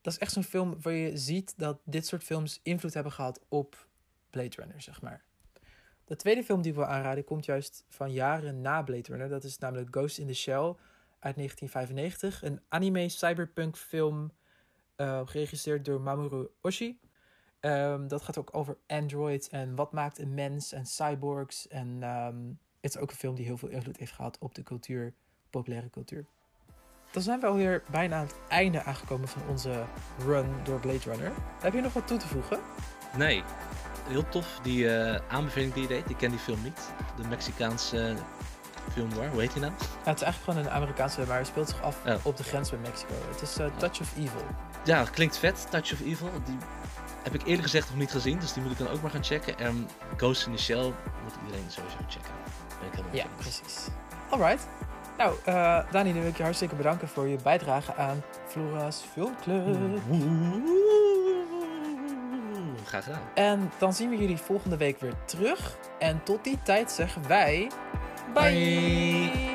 dat 0.00 0.12
is 0.12 0.18
echt 0.18 0.32
zo'n 0.32 0.44
film 0.44 0.76
waar 0.80 0.92
je 0.92 1.16
ziet 1.16 1.54
dat 1.56 1.78
dit 1.84 2.06
soort 2.06 2.24
films 2.24 2.60
invloed 2.62 2.94
hebben 2.94 3.12
gehad 3.12 3.40
op 3.48 3.86
Blade 4.30 4.56
Runner, 4.56 4.82
zeg 4.82 5.02
maar. 5.02 5.22
De 6.04 6.16
tweede 6.16 6.44
film 6.44 6.62
die 6.62 6.74
we 6.74 6.86
aanraden 6.86 7.24
komt 7.24 7.44
juist 7.44 7.84
van 7.88 8.12
jaren 8.12 8.60
na 8.60 8.82
Blade 8.82 9.08
Runner. 9.08 9.28
Dat 9.28 9.44
is 9.44 9.58
namelijk 9.58 9.88
Ghost 9.90 10.18
in 10.18 10.26
the 10.26 10.34
Shell 10.34 10.74
uit 11.18 11.36
1995. 11.36 12.42
Een 12.42 12.60
anime 12.68 13.08
cyberpunk 13.08 13.76
film 13.76 14.32
uh, 14.96 15.20
geregisseerd 15.24 15.84
door 15.84 16.00
Mamoru 16.00 16.48
Oshii. 16.60 17.00
Um, 17.64 18.08
dat 18.08 18.22
gaat 18.22 18.38
ook 18.38 18.48
over 18.52 18.76
androids 18.86 19.48
en 19.48 19.74
wat 19.74 19.92
maakt 19.92 20.18
een 20.18 20.34
mens 20.34 20.72
en 20.72 20.86
cyborgs. 20.86 21.68
En 21.68 22.02
um, 22.02 22.58
het 22.80 22.94
is 22.94 23.00
ook 23.00 23.10
een 23.10 23.16
film 23.16 23.34
die 23.34 23.44
heel 23.44 23.56
veel 23.56 23.68
invloed 23.68 23.96
heeft 23.96 24.12
gehad 24.12 24.38
op 24.38 24.54
de 24.54 24.62
cultuur, 24.62 25.12
populaire 25.50 25.90
cultuur. 25.90 26.24
Dan 27.10 27.22
zijn 27.22 27.40
we 27.40 27.46
alweer 27.46 27.82
bijna 27.90 28.16
aan 28.16 28.26
het 28.26 28.36
einde 28.48 28.82
aangekomen 28.82 29.28
van 29.28 29.42
onze 29.48 29.84
run 30.18 30.46
door 30.64 30.80
Blade 30.80 31.10
Runner. 31.10 31.32
Heb 31.60 31.72
je 31.72 31.80
nog 31.80 31.92
wat 31.92 32.06
toe 32.06 32.18
te 32.18 32.28
voegen? 32.28 32.60
Nee. 33.16 33.42
Heel 34.08 34.28
tof, 34.28 34.60
die 34.62 34.84
uh, 34.84 35.16
aanbeveling 35.28 35.72
die 35.72 35.82
je 35.82 35.88
deed. 35.88 36.10
Ik 36.10 36.16
ken 36.16 36.30
die 36.30 36.38
film 36.38 36.62
niet. 36.62 36.92
De 37.16 37.28
Mexicaanse 37.28 38.16
film 38.92 39.14
waar. 39.14 39.30
Hoe 39.30 39.40
heet 39.40 39.52
die 39.52 39.60
nou? 39.60 39.72
Het 40.02 40.16
is 40.16 40.22
eigenlijk 40.22 40.36
gewoon 40.36 40.58
een 40.58 40.70
Amerikaanse, 40.70 41.26
maar 41.26 41.38
het 41.38 41.46
speelt 41.46 41.68
zich 41.68 41.82
af 41.82 42.06
oh. 42.06 42.14
op 42.22 42.36
de 42.36 42.44
grens 42.44 42.70
met 42.70 42.82
Mexico. 42.82 43.14
Het 43.30 43.40
is 43.40 43.58
uh, 43.58 43.66
Touch 43.76 44.00
of 44.00 44.16
Evil. 44.16 44.46
Ja, 44.84 45.04
klinkt 45.04 45.38
vet. 45.38 45.66
Touch 45.70 45.92
of 45.92 46.00
Evil. 46.00 46.30
Die 46.44 46.56
heb 47.24 47.34
ik 47.34 47.42
eerlijk 47.42 47.62
gezegd 47.62 47.88
nog 47.88 47.98
niet 47.98 48.10
gezien, 48.10 48.38
dus 48.38 48.52
die 48.52 48.62
moet 48.62 48.72
ik 48.72 48.78
dan 48.78 48.88
ook 48.88 49.02
maar 49.02 49.10
gaan 49.10 49.24
checken. 49.24 49.58
En 49.58 49.88
Ghost 50.16 50.46
in 50.46 50.56
the 50.56 50.62
Shell 50.62 50.84
moet 51.22 51.34
iedereen 51.46 51.70
sowieso 51.70 51.96
checken. 52.08 52.32
Ben 52.78 52.88
ik 52.88 52.94
helemaal 52.94 53.16
ja, 53.16 53.24
precies. 53.36 53.88
Alright. 54.30 54.66
Nou, 55.18 55.34
uh, 55.48 55.80
Dani, 55.90 56.12
dan 56.12 56.20
wil 56.20 56.30
ik 56.30 56.36
je 56.36 56.42
hartstikke 56.42 56.74
bedanken 56.74 57.08
voor 57.08 57.28
je 57.28 57.36
bijdrage 57.42 57.94
aan 57.94 58.22
Flora's 58.46 59.04
Filmclub. 59.12 60.00
Graag 62.84 63.04
gedaan. 63.04 63.22
En 63.34 63.72
dan 63.78 63.92
zien 63.92 64.10
we 64.10 64.16
jullie 64.16 64.36
volgende 64.36 64.76
week 64.76 65.00
weer 65.00 65.14
terug. 65.24 65.76
En 65.98 66.22
tot 66.22 66.44
die 66.44 66.58
tijd 66.62 66.90
zeggen 66.90 67.28
wij... 67.28 67.70
bye. 68.34 69.53